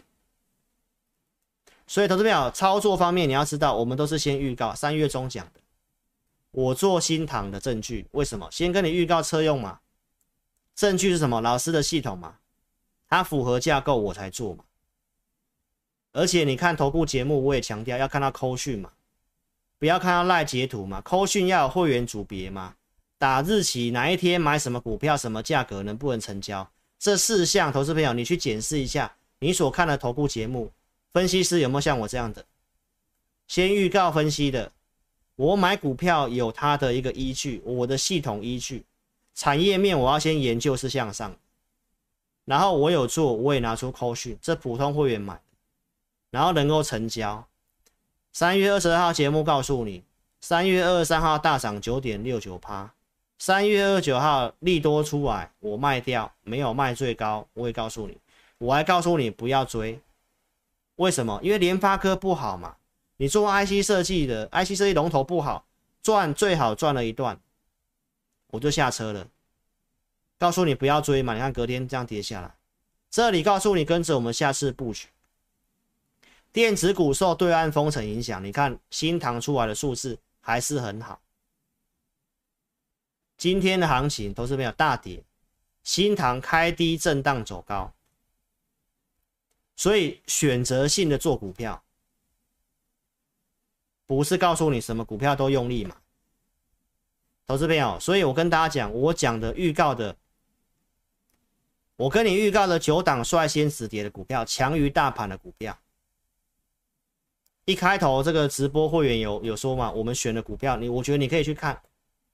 [1.85, 5.59] 所以，投资朋友操作方面，你要知道，我们都是先预告三月中讲的。
[6.51, 8.47] 我做新塘的证据，为什么？
[8.51, 9.79] 先跟你预告车用嘛，
[10.75, 11.41] 证据是什么？
[11.41, 12.35] 老师的系统嘛，
[13.13, 14.63] 它符合架构，我才做嘛。
[16.13, 18.91] 而且你看投顾节目，我也强调要看到扣讯嘛。
[19.77, 22.73] 不要看到赖截图嘛，扣讯要有会员组别嘛，
[23.19, 30.71] 打日期哪一天买什么股票，什么价格能不能成交，这四项投资朋友你去检视一下，你所看的投顾节目
[31.11, 32.45] 分析师有没有像我这样的，
[33.47, 34.71] 先预告分析的，
[35.35, 38.85] 我买股票有它的一个依据，我的系统依据，
[39.35, 41.35] 产业面我要先研究是向上，
[42.45, 45.39] 然后我有做，我也拿出扣讯，这普通会员买，
[46.29, 47.47] 然后能够成交。
[48.31, 50.03] 三月二十二号节目告诉你，
[50.41, 52.93] 三月二十三号大涨九点六九趴，
[53.37, 58.17] 三月二十九号利多出来，我卖掉，没有卖最高，我也告诉你，
[58.57, 59.99] 我还告诉你不要追，
[60.95, 61.39] 为什么？
[61.43, 62.75] 因为联发科不好嘛，
[63.17, 65.65] 你做 IC 设计的，IC 设计龙头不好，
[66.01, 67.39] 赚最好赚了一段，
[68.51, 69.27] 我就下车了，
[70.37, 72.55] 告诉你不要追嘛，你看隔天这样跌下来，
[73.09, 75.07] 这里告诉你跟着我们下次布局。
[76.51, 81.19] 电子股受对岸封城影响，你看新塘出来的数字还是很好。
[83.37, 85.23] 今天的行情都是没有大跌，
[85.83, 87.91] 新塘开低震荡走高，
[89.75, 91.83] 所以选择性的做股票，
[94.05, 95.97] 不是告诉你什么股票都用力嘛，
[97.47, 97.99] 投资朋友。
[97.99, 100.15] 所以我跟大家讲，我讲的预告的，
[102.03, 105.79] 我跟你预告的九档率先止跌的股票，强于大盘的股票。
[107.63, 111.81] 一开头这个直播会员有有说嘛，我们选的股票，你我觉得你可以去看，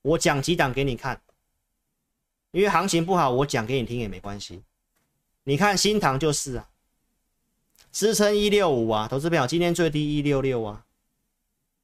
[0.02, 1.22] 我讲几档给你看，
[2.50, 4.64] 因为行情不好，我讲给你听也没关系。
[5.44, 6.68] 你看新唐就是啊，
[7.92, 10.84] 支撑一六五啊，投资票今天最低一六六啊，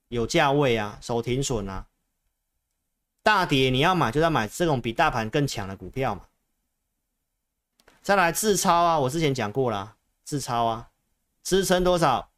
[0.08, 1.86] 有价位啊，守停损啊，
[3.22, 6.24] 大跌你要买就要买这种比大盘更强的股票嘛。
[8.06, 10.92] 再来自超啊，我之前讲过了，自超啊，
[11.42, 12.30] 支撑多少？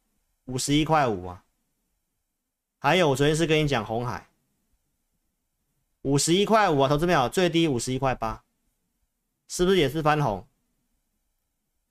[0.46, 1.44] 五十一块五啊，
[2.78, 4.30] 还有我昨天是跟你讲红海，
[6.00, 8.42] 五十一块五啊，投资票最低五十一块八，
[9.46, 10.48] 是不是也是翻红？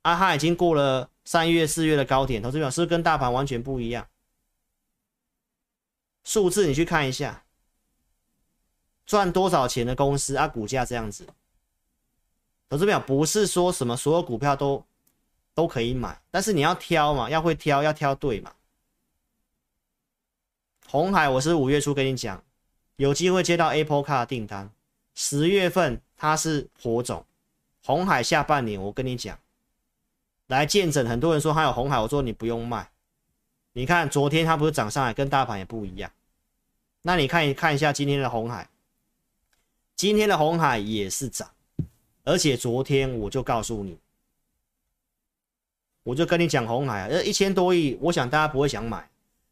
[0.01, 4.07] 啊，它已经过了三月四月的高点，投资票是不是跟大盘完全不一样？
[6.23, 7.45] 数字你去看一下，
[9.05, 11.28] 赚多少钱的公司啊，股价这样子，
[12.70, 14.84] 投资票不是说什么所有股票都。
[15.57, 18.53] 都可以买，但是你要挑嘛，要会挑，要挑对嘛。
[20.86, 22.43] 红海，我是五月初跟你讲，
[22.97, 24.70] 有机会接到 Apple Car 订单，
[25.15, 27.26] 十月份它是火种。
[27.84, 29.39] 红海下半年，我跟你讲，
[30.45, 31.07] 来见证。
[31.07, 32.91] 很多人说还有红海，我说你不用卖。
[33.74, 36.11] 你看昨天它不是涨上来，跟大盘也不一样。
[37.01, 38.70] 那你看一看一下今天的红海，
[39.95, 41.49] 今天的红海也是涨，
[42.28, 43.97] 而且昨天我就告诉你。
[46.03, 49.09] 我就跟你讲红海啊，这，一千多亿，我想大家不会想买，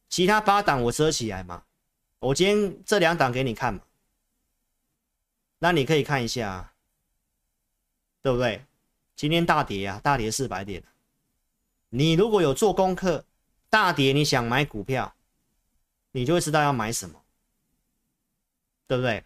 [0.09, 1.63] 其他八档我遮起来嘛，
[2.19, 3.82] 我今天这两档给你看嘛，
[5.59, 6.73] 那你可以看一下，
[8.21, 8.65] 对不对？
[9.15, 10.84] 今天大跌啊，大跌四百点，
[11.89, 13.23] 你如果有做功课，
[13.69, 15.15] 大跌你想买股票，
[16.11, 17.21] 你就会知道要买什么，
[18.86, 19.23] 对不对？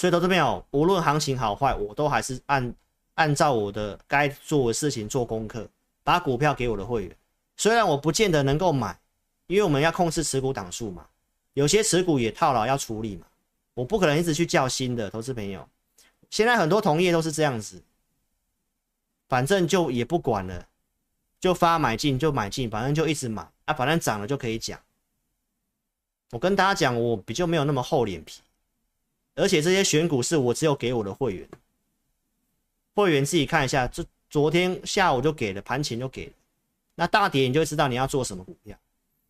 [0.00, 2.74] 所以投资朋友，无论行情好坏，我都还是按。
[3.16, 5.68] 按照我的该做的事情做功课，
[6.02, 7.14] 把股票给我的会员。
[7.54, 8.98] 虽然我不见得能够买，
[9.46, 11.06] 因为我们要控制持股档数嘛，
[11.52, 13.26] 有些持股也套牢要处理嘛，
[13.74, 15.68] 我不可能一直去叫新的投资朋友。
[16.30, 17.82] 现在很多同业都是这样子，
[19.28, 20.66] 反正就也不管了，
[21.38, 24.80] 就发买进就买进，反正就一直买啊，反正涨了就可以讲。
[26.30, 28.40] 我跟大家讲，我比较没有那么厚脸皮，
[29.34, 31.48] 而且这些选股是我只有给我的会员。
[32.94, 36.32] 会员自己看一下，这昨天下午就给了，盘前就给了。
[36.96, 38.76] 那大跌你就知道你要做什么股票，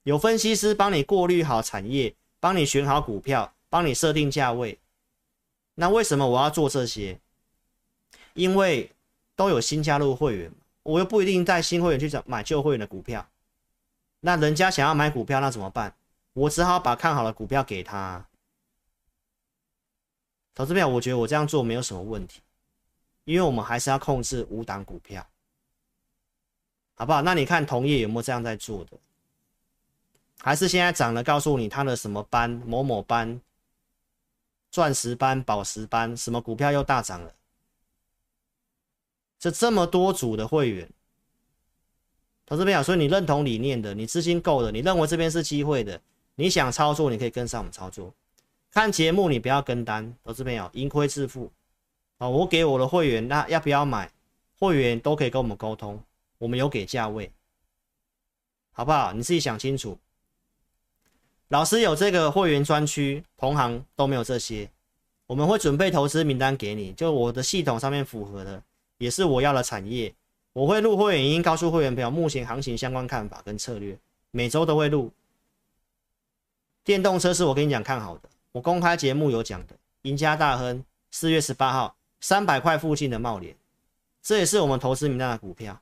[0.03, 4.79] 有分析师帮你过滤好产业，帮你选好股票，帮你设定价位。
[5.75, 7.19] 那为什么我要做这些？
[8.35, 8.91] 因为
[9.37, 10.51] 都有新加入会员，
[10.83, 13.29] 我又不一定带新会员去找买旧会员的股票。
[14.21, 15.95] 那人家想要买股票，那怎么办？
[16.33, 18.27] 我只好把看好的股票给他。
[20.55, 22.41] 投资朋友，我觉得我这样做没有什么问题，
[23.25, 25.27] 因为我们还是要控制五档股票，
[26.95, 27.23] 好不好？
[27.23, 28.99] 那你看同业有没有这样在做的？
[30.43, 33.41] 还是现在涨了，告诉你他的什么班某某班、
[34.71, 37.35] 钻石班、宝石班，什么股票又大涨了？
[39.39, 40.91] 这这么多组的会员，
[42.45, 45.99] 投资朋友，所以你认同理念的，你资金够的，你认为这边是机会的，
[46.35, 48.13] 你想操作，你可以跟上我们操作。
[48.73, 51.51] 看节目你不要跟单，投资朋友，盈亏自负。
[52.19, 54.11] 哦，我给我的会员，那要不要买？
[54.59, 56.01] 会员都可以跟我们沟通，
[56.39, 57.33] 我们有给价位，
[58.73, 59.13] 好不好？
[59.13, 59.99] 你自己想清楚。
[61.49, 64.71] 老师有这个会员专区，同行都没有这些。
[65.27, 68.63] 我们会准备投资名单给你，就我的系统上面符合的，
[68.99, 70.15] 也是我要的产业。
[70.53, 73.99] 我会录会员音，告诉会员朋友目前行情相关看法跟策略，
[74.31, 75.11] 每周都会录。
[76.85, 79.77] 电动车是我跟你讲看好的，我公开节目有讲的。
[80.03, 83.55] 赢家大亨四月十八号三百块附近的茂联，
[84.23, 85.79] 这也是我们投资名单的股票，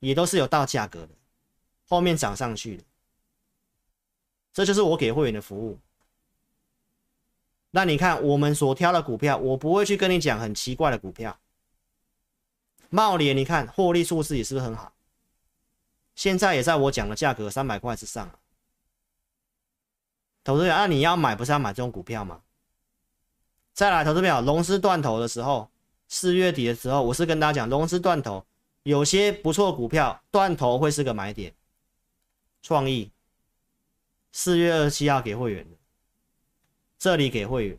[0.00, 1.10] 也都是有到价格的，
[1.88, 2.82] 后面涨上去的。
[4.52, 5.78] 这就是我给会员的服务。
[7.70, 11.38] 那你看我们所挑的股票，我不会去跟你讲很奇怪的股票。
[12.90, 14.92] 茂联，你看获利数字也是不是很好？
[16.16, 18.28] 现在也在我讲的价格三百块之上。
[20.44, 22.40] 投资者，那你要买不是要买这种股票吗？
[23.72, 25.68] 再来，投资者，融资断头的时候，
[26.06, 28.44] 四月底的时候，我是跟大家讲，融资断头，
[28.84, 31.52] 有些不错股票断头会是个买点。
[32.62, 33.10] 创意。
[34.36, 35.76] 四月二十七号给会员的，
[36.98, 37.78] 这里给会员，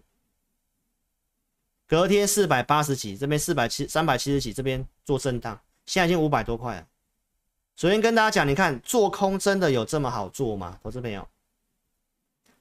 [1.86, 6.88] 隔天四百八十几，这边四百七三百七十几，这边做震荡，现在已经五百多块了。
[7.76, 10.80] 首先跟大家讲，你看做空真的有这么好做吗？
[10.82, 11.28] 投资朋友，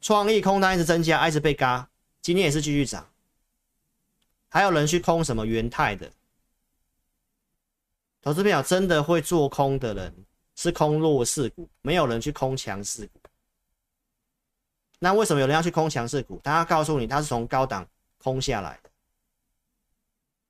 [0.05, 1.89] 创意空单一直增加，一直被嘎，
[2.21, 3.09] 今天也是继续涨，
[4.51, 6.13] 还有人去空什么元泰的，
[8.21, 10.15] 投资朋友真的会做空的人
[10.57, 13.21] 是空弱势股，没有人去空强势股。
[14.99, 16.39] 那为什么有人要去空强势股？
[16.45, 17.89] 他要告诉你，他是从高档
[18.19, 18.91] 空下来的。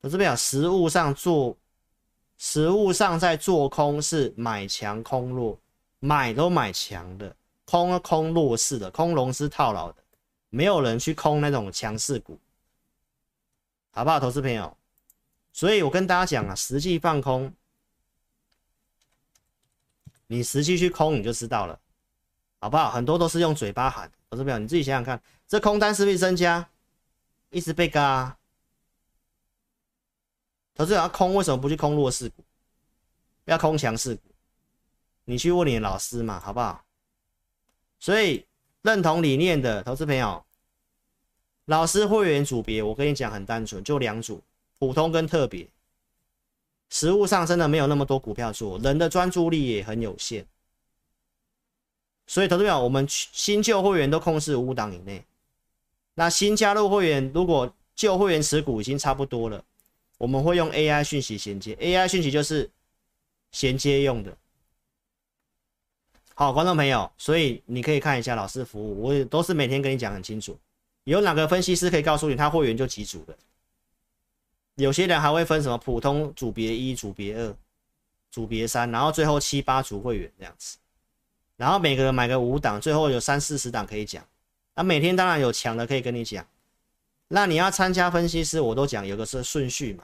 [0.03, 1.57] 投资朋友，实物上做，
[2.39, 5.57] 实物上在做空是买强空弱，
[6.01, 10.03] 买都买强的，空啊空弱势的，空融资套牢的，
[10.51, 12.39] 没有人去空那种强势股，
[13.91, 14.77] 好不好，投资朋友？
[15.53, 17.53] 所以我跟大家讲啊，实际放空，
[20.27, 21.79] 你实际去空你就知道了，
[22.59, 22.91] 好不好？
[22.91, 24.11] 很多都是用嘴巴喊。
[24.29, 26.69] 投资朋友，你自己想想看，这空单是不是增加？
[27.51, 28.37] 一直被嘎。
[30.75, 32.45] 投资者要空，为什么不去空弱势股？
[33.45, 34.23] 要空强势股？
[35.25, 36.84] 你去问你的老师嘛，好不好？
[38.05, 38.45] 所以
[38.83, 40.45] 认同理念的投资朋友，
[41.65, 44.43] 老师会员组别，我跟你讲很单纯，就两组，
[44.79, 45.67] 普通跟特别。
[46.91, 50.45] 实物上真的没有那么多股票做，人的专注力也很有限。
[52.27, 55.25] 所以，投资朋友，我们新旧会员都控制五档以内。
[56.13, 59.65] 那新加入会员，如果旧会员持股已经差不多了，
[60.19, 61.75] 我们会用 AI 讯息衔接。
[61.77, 62.69] AI 讯息就是
[63.51, 64.37] 衔接用的。
[66.37, 70.59] 好，观众朋友，所以你可以看一下老师服务，我也都是每天跟你讲很清楚。
[71.05, 73.37] 有哪个分析师可以告诉你，他会员就几组的？
[74.75, 77.57] 有些人还会分什么普通组别一、组别二、
[78.33, 80.77] 组别三，然后最后七八组会员这样子。
[81.57, 84.27] 然后每个人买个五档，最后有三四十档可以讲。
[84.75, 86.45] 那每天当然有强的可以跟你讲。
[87.29, 90.03] 那你要参加分析师，我都讲有个是顺序嘛。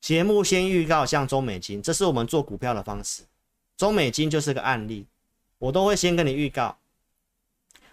[0.00, 3.24] 节目先预告，像中美金，这是我们做股票的方式。
[3.78, 5.06] 中美金就是个案例，
[5.58, 6.76] 我都会先跟你预告。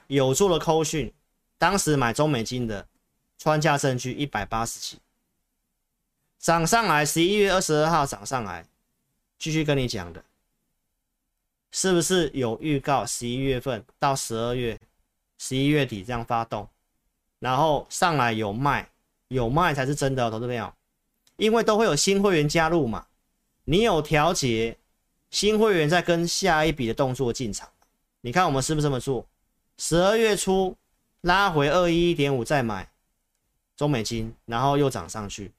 [0.08, 1.14] 有做了扣讯，
[1.60, 2.88] 当时买中美金的
[3.38, 5.00] 穿价证据一百八十几，
[6.40, 8.66] 涨上来，十一月二十二号涨上来，
[9.38, 10.24] 继续跟你讲的。
[11.72, 13.06] 是不是有预告？
[13.06, 14.80] 十一月份到十二月、
[15.38, 16.68] 十一月底这样发动，
[17.38, 18.90] 然后上来有卖，
[19.28, 20.74] 有卖才是真的，投资朋友，
[21.38, 23.06] 因为都会有新会员加入嘛，
[23.66, 24.78] 你有调节，
[25.36, 27.70] 新会员在跟下一笔的动作进场。
[28.22, 29.28] 你看我们是不是这么做？
[29.78, 30.78] 十二月初
[31.20, 32.90] 拉回二一一点五再买
[33.76, 35.52] 中美金，然后又涨上去，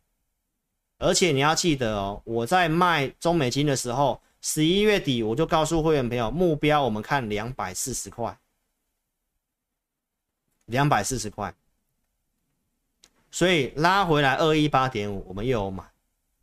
[0.96, 4.18] 而且你要记得哦，我在卖中美金的时候。
[4.40, 8.38] 十一月底我就告诉会员朋友，目标我们看两百四十块，
[10.66, 11.52] 两百四十块，
[13.30, 15.84] 所以拉回来二一八点五，我们又有买，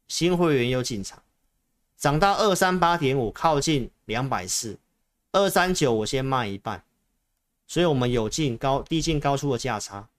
[0.09, 1.23] 新会员又进场，
[2.03, 4.77] 涨到二三八点五，靠近两百四，
[5.31, 6.83] 二三九我先卖一半，
[7.65, 10.09] 所以我们有进高低进高出的价差。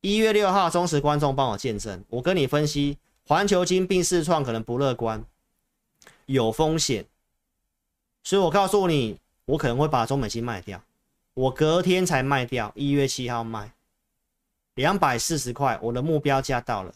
[0.00, 5.24] 一月六号，忠实观众帮我见证，我跟你分析，环球金并世创可能不乐观，
[6.26, 7.06] 有风险，
[8.24, 10.82] 所以我告诉你，我可能会把中美金卖掉，
[11.34, 13.72] 我隔天才卖掉，一月七号卖，
[14.74, 16.92] 两百四十块，我的目标价到了，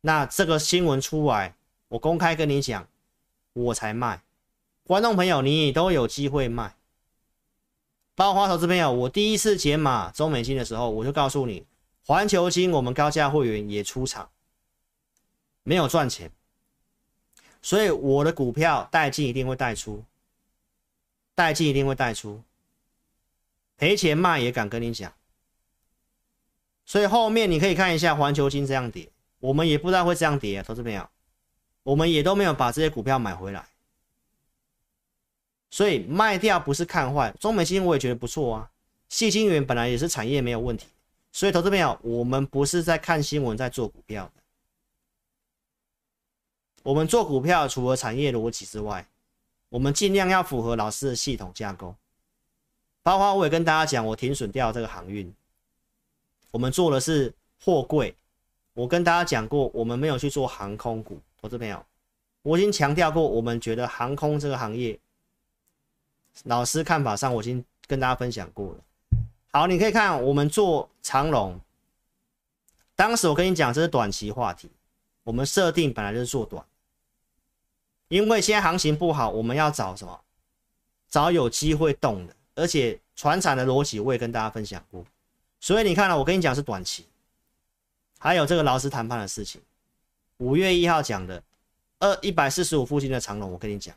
[0.00, 1.54] 那这个新闻出来，
[1.88, 2.88] 我公开跟你讲，
[3.52, 4.22] 我才卖，
[4.84, 6.74] 观众朋友你都有机会卖，
[8.14, 11.66] 包括投资朋友，我第一次解码中美金的时候，我就告诉你。
[12.04, 14.28] 环球金，我们高价会员也出场，
[15.62, 16.32] 没有赚钱，
[17.62, 20.02] 所以我的股票带进一定会带出，
[21.36, 22.42] 带进一定会带出，
[23.76, 25.12] 赔钱卖也敢跟你讲，
[26.84, 31.08] 所以后面你可以看一下环球金这样跌，我们也不知道会这样跌啊，投资朋友，
[31.82, 33.66] 我们也都没有把这些股票买回来，
[35.70, 38.70] 所以卖掉不是看坏，中美金我也觉得不错啊，
[39.10, 40.86] 矽晶圆本来也是产业没有问题。
[41.34, 44.42] 所以，投资朋友，我们不是在看新闻，在做股票的。
[46.82, 49.06] 我们做股票，除了产业逻辑之外，
[49.70, 51.94] 我们尽量要符合老师的系统架构。
[53.02, 55.34] 包括我也跟大家讲，我停损掉这个航运。
[56.50, 57.32] 我们做的是
[57.64, 58.14] 货柜。
[58.74, 61.18] 我跟大家讲过，我们没有去做航空股。
[61.42, 61.84] 投资朋友，
[62.42, 64.96] 我已经强调过，我们觉得航空这个行业，
[66.44, 68.78] 老师看法上，我已经跟大家分享过了。
[69.50, 71.58] 好，你可以看我们做长龙，
[72.94, 74.70] 当时我跟你讲这是短期话题，
[75.24, 76.64] 我们设定本来就是做短，
[78.06, 80.20] 因为现在行情不好，我们要找什么？
[81.10, 85.04] 找有机会动的，而且传产的逻辑我也跟大家分享过，
[85.58, 87.04] 所以你看了，我跟你讲是短期，
[88.20, 89.60] 还有这个劳资谈判的事情，
[90.42, 91.40] 五月一号讲的
[92.00, 93.94] 二一百四十五附近的长龙，我跟你讲，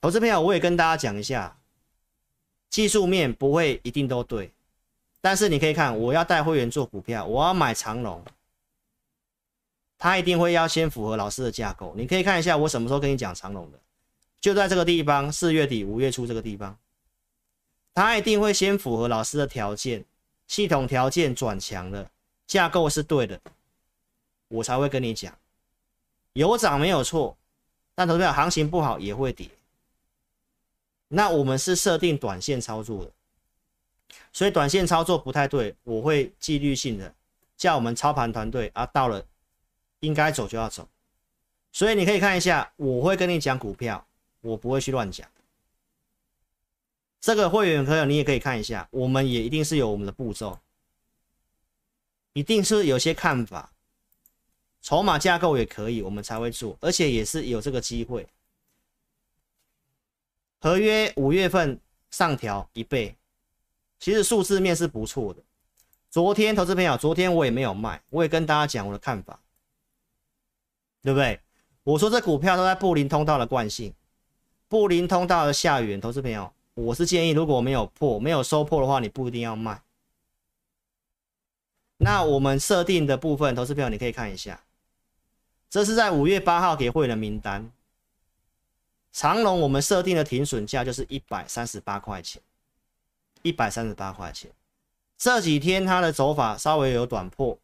[0.00, 1.56] 投资朋友我也跟大家讲一下。
[2.68, 4.52] 技术面不会一定都对，
[5.20, 8.24] 但是你可以看，我要带会员做股票，我要买长龙，
[9.98, 11.92] 他一定会要先符合老师的架构。
[11.96, 13.78] 你可以看一下我什么时候跟你讲长龙的，
[14.40, 16.78] 就在这个地方，四月底五月初这个地方，
[17.92, 20.04] 他一定会先符合老师的条件，
[20.46, 22.08] 系统条件转强了，
[22.46, 23.40] 架构是对的，
[24.46, 25.36] 我才会跟你讲，
[26.32, 27.36] 有涨没有错，
[27.94, 29.48] 但投票行情不好也会跌。
[31.08, 33.10] 那我们是设定短线操作的，
[34.32, 37.12] 所以短线操作不太对，我会纪律性的
[37.56, 39.24] 叫我们操盘团队啊，到了
[39.98, 40.88] 应该走就要走。
[41.72, 44.06] 所以你可以看一下，我会跟你讲股票，
[44.40, 45.28] 我不会去乱讲。
[47.20, 50.58] 这个会员朋友你也可以看一下，我们也一定是有我们的步骤，
[52.32, 53.72] 一定是有些看法，
[54.82, 58.26] 筹码架构也可以，我们才会做，而且也是有这个机会。
[60.60, 61.78] 合约五月份
[62.10, 63.16] 上调一倍，
[63.98, 65.42] 其实数字面是不错的。
[66.10, 69.38] 昨天投资朋友，昨天我也没有卖，我也跟大家讲我的看法，
[71.02, 71.40] 对不对？
[71.82, 73.94] 我说这股票都在布林通道的惯性，
[74.68, 79.80] 布林通道的下缘，投资朋友，我是建议如果没有破，没有收破的话，你不一定要卖。
[81.96, 84.62] 那我们设定的部分，投资朋友你可以看一下，
[85.70, 87.70] 这是在五月八号给会员的名单。
[89.12, 92.42] 长龙我们设定的停损价就是一百三十八块钱，
[93.42, 94.50] 一百三十八块钱。
[95.16, 97.56] 这几天它的走法稍微有短破，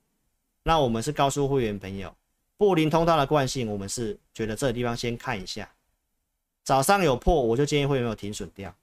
[0.62, 2.14] 那我们是告诉会员朋友，
[2.56, 5.68] 布林通道的惯性，我们是觉得这个地方先看一下。
[6.62, 8.74] 早上有破，我就建议会员有停损掉。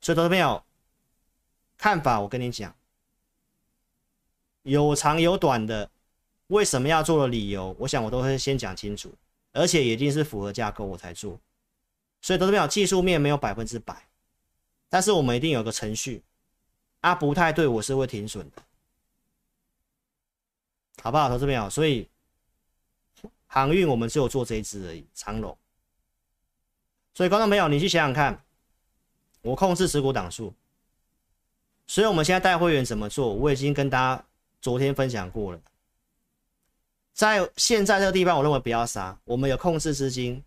[0.00, 0.62] 所以投资朋友
[1.76, 2.74] 看法，我跟你讲，
[4.62, 5.90] 有长有短的，
[6.48, 9.12] 为什么要做的理由，我想我都会先讲清楚。
[9.52, 11.40] 而且一定是符合架构我才做，
[12.20, 14.06] 所以投资朋友技术面没有百分之百，
[14.90, 16.22] 但是我们一定有个程序，
[17.00, 18.62] 啊不太对，我是会停损的，
[21.02, 21.30] 好不好？
[21.30, 22.06] 投资朋友，所以
[23.46, 25.56] 航运我们只有做这一支而已，长龙。
[27.14, 28.44] 所以观众朋友，你去想想看，
[29.40, 30.52] 我控制持股档数，
[31.86, 34.22] 所以我们现在带会员怎么做，我已经跟大家
[34.60, 35.60] 昨天分享过了。
[37.16, 39.18] 在现在这个地方，我认为不要杀。
[39.24, 40.44] 我们有控制资金，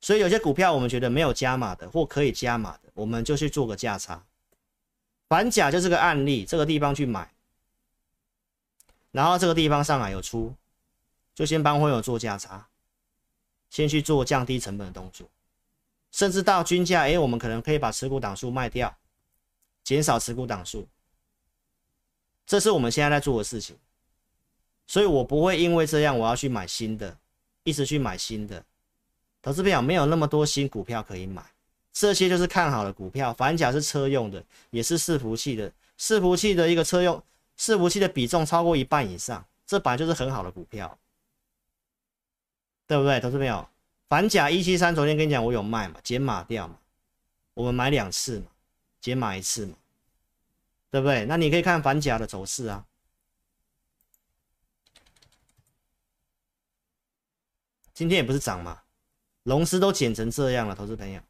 [0.00, 4.24] 所以有些股票我们觉得没有加码的或可以加码的，我们就去做个价差。
[5.28, 7.30] 反甲就是个案例，这个地方去买，
[9.10, 10.54] 然后这个地方上来有出，
[11.34, 12.66] 就先帮会友做价差，
[13.68, 15.28] 先去做降低成本的动作，
[16.10, 18.96] 甚至到均价，哎，我们可能可以把持股档数卖掉，
[19.84, 20.88] 减少持股档数，
[22.46, 23.76] 这是我们现在在做的事情。
[24.86, 27.16] 所以我不会因为这样，我要去买新的，
[27.64, 28.64] 一直去买新的。
[29.42, 31.42] 投资朋友没有那么多新股票可以买，
[31.92, 33.32] 这些就是看好的股票。
[33.34, 37.22] 反甲是车用的，也是伺服器的，伺服器的一个车用
[37.58, 40.98] 伺服器的比重超过一半以上，这本来就是很好的股票，
[42.86, 43.18] 对不对？
[43.20, 43.68] 投资朋友，
[44.08, 46.76] 反甲一七三，昨天跟你讲我有卖嘛，减码掉嘛，
[47.54, 48.46] 我们买两次嘛，
[49.00, 49.74] 减码一次嘛，
[50.90, 51.24] 对不对？
[51.24, 52.84] 那你可以看反甲的走势啊。
[57.96, 58.82] 今天也不是涨嘛，
[59.44, 61.22] 龙狮都减成这样了，投资朋友，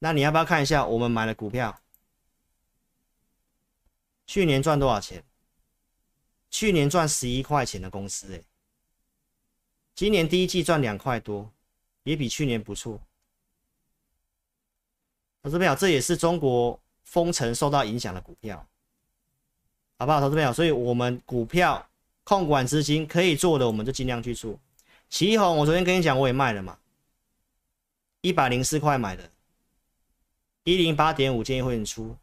[0.00, 1.80] 那你要不要看一下我们买的股票？
[4.26, 5.22] 去年赚多少钱？
[6.50, 8.44] 去年赚十一块钱的公司，欸，诶，
[9.94, 11.48] 今年第一季赚两块多，
[12.02, 13.00] 也比去年不错。
[15.40, 18.66] 投资朋友，这也是中国封城受到影响的股票，
[20.00, 20.20] 好不好？
[20.20, 21.88] 投资朋友，所以我们股票
[22.24, 24.58] 控管资金可以做的，我们就尽量去做。
[25.14, 26.76] 奇鋐，我昨天跟你讲，我也卖了嘛，
[28.20, 29.30] 一百零四块买的，
[30.64, 32.16] 一零八点五建议会员出，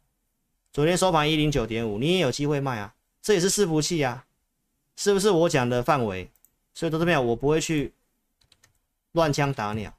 [0.74, 4.26] 昨天收盘一零九点五，你也有机会卖啊，这也是伺服器啊，
[4.94, 6.30] 是不是我讲的范围？
[6.74, 7.94] 所以到这边我不会去
[9.12, 9.96] 乱枪打鸟。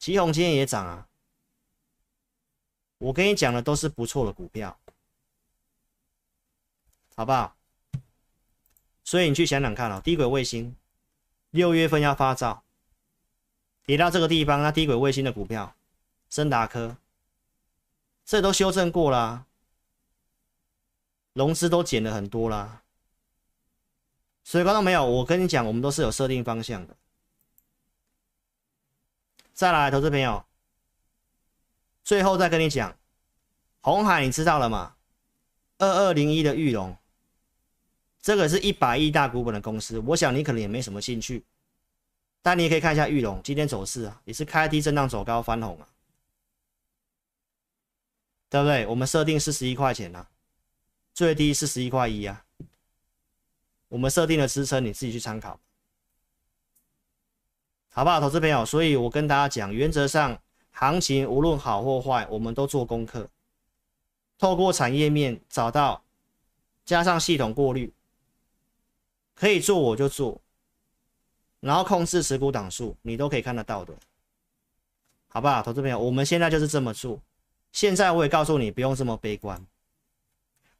[0.00, 1.06] 奇鋐今天也涨啊，
[2.98, 4.76] 我跟你讲的都是不错的股票，
[7.14, 7.54] 好不好？
[9.04, 10.74] 所以你去想想看、哦，低轨卫星。
[11.52, 12.64] 六月份要发照，
[13.84, 15.76] 跌到这个地方，那低轨卫星的股票，
[16.30, 16.96] 升达科，
[18.24, 19.44] 这都修正过啦，
[21.34, 22.82] 融资都减了很多啦，
[24.42, 26.96] 所以观众朋友，我跟你讲，我们都是有设定方向的。
[29.52, 30.46] 再来，投资朋友，
[32.02, 32.96] 最后再跟你讲，
[33.82, 34.96] 红海你知道了吗？
[35.76, 36.96] 二二零一的玉龙。
[38.22, 41.44] 这个是一百亿大股本的公司，我想你可能也没什么兴趣，
[42.40, 45.88] 但你也可以看一下裕隆今天走势啊，也是开低震荡走高翻红啊，
[48.48, 48.86] 对不对？
[48.86, 50.30] 我们设定四十一块钱啊，
[51.12, 52.44] 最低四十一块一啊，
[53.88, 55.58] 我们设定的支撑你自己去参考，
[57.90, 58.64] 好不好，投资朋友？
[58.64, 63.28] 所以我跟大家讲，原则上行情无论好或坏，我们都做功课，
[64.38, 66.04] 透过产业面找到，
[66.84, 67.92] 加上系统过滤。
[69.42, 70.40] 可以做我就做，
[71.58, 73.92] 然后控制持股档数，你都可以看得到的，
[75.26, 75.98] 好不好，投资朋友？
[75.98, 77.20] 我们现在就是这么做。
[77.72, 79.66] 现在我也告诉你，不用这么悲观。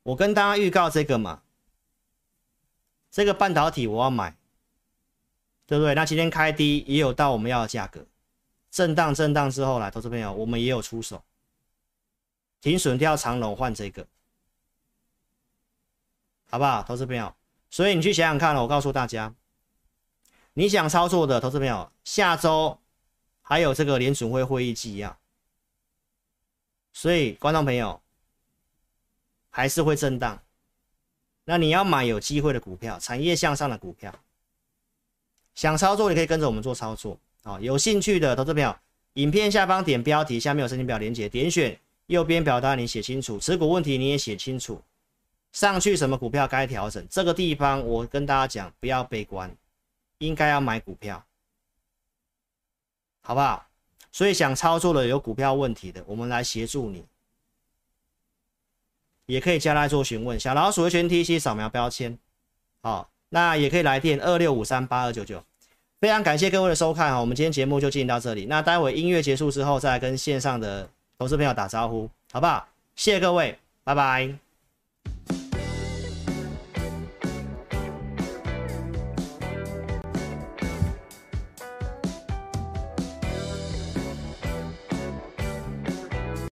[0.04, 1.42] 我跟大家预告这个嘛，
[3.10, 4.36] 这个半导体我要买，
[5.66, 5.92] 对不对？
[5.96, 8.06] 那今天开低也有到我们要的价格，
[8.70, 11.20] 震荡震荡之后来，投资朋友，我们也有出手，
[12.60, 14.06] 停损掉长龙换这个，
[16.48, 17.34] 好不好，投资朋友？
[17.72, 19.34] 所以你去想想看，我告诉大家，
[20.52, 22.78] 你想操作的投资朋友，下周
[23.40, 25.18] 还有这个联准会会议纪要，
[26.92, 27.98] 所以观众朋友
[29.48, 30.42] 还是会震荡。
[31.44, 34.14] 那你要买有机会的股票，产业向上的股票，
[35.54, 37.58] 想操作你可以跟着我们做操作啊。
[37.58, 38.76] 有兴趣的投资朋友，
[39.14, 44.78] 影片下方点标题，下面有申请表连结，点选右边表单，你写清楚持股问题，你也写清楚。
[45.52, 47.06] 上去什么股票该调整？
[47.10, 49.54] 这个地方我跟大家讲，不要悲观，
[50.18, 51.22] 应该要买股票，
[53.22, 53.66] 好不好？
[54.10, 57.04] 所以想操作的有股票问题的，我们来协助你，
[59.26, 60.38] 也可以加来做询问。
[60.38, 62.18] 小老鼠的全 T C 扫描标签，
[62.82, 65.42] 好，那也可以来电二六五三八二九九。
[66.00, 68.46] 非常感谢各位的收看哈，我们今天节目就进行到这里。
[68.46, 72.68] 那待会音乐结束之后，再来跟线上的投资朋友打招呼，好不好？
[72.96, 74.41] 谢谢各位，拜拜。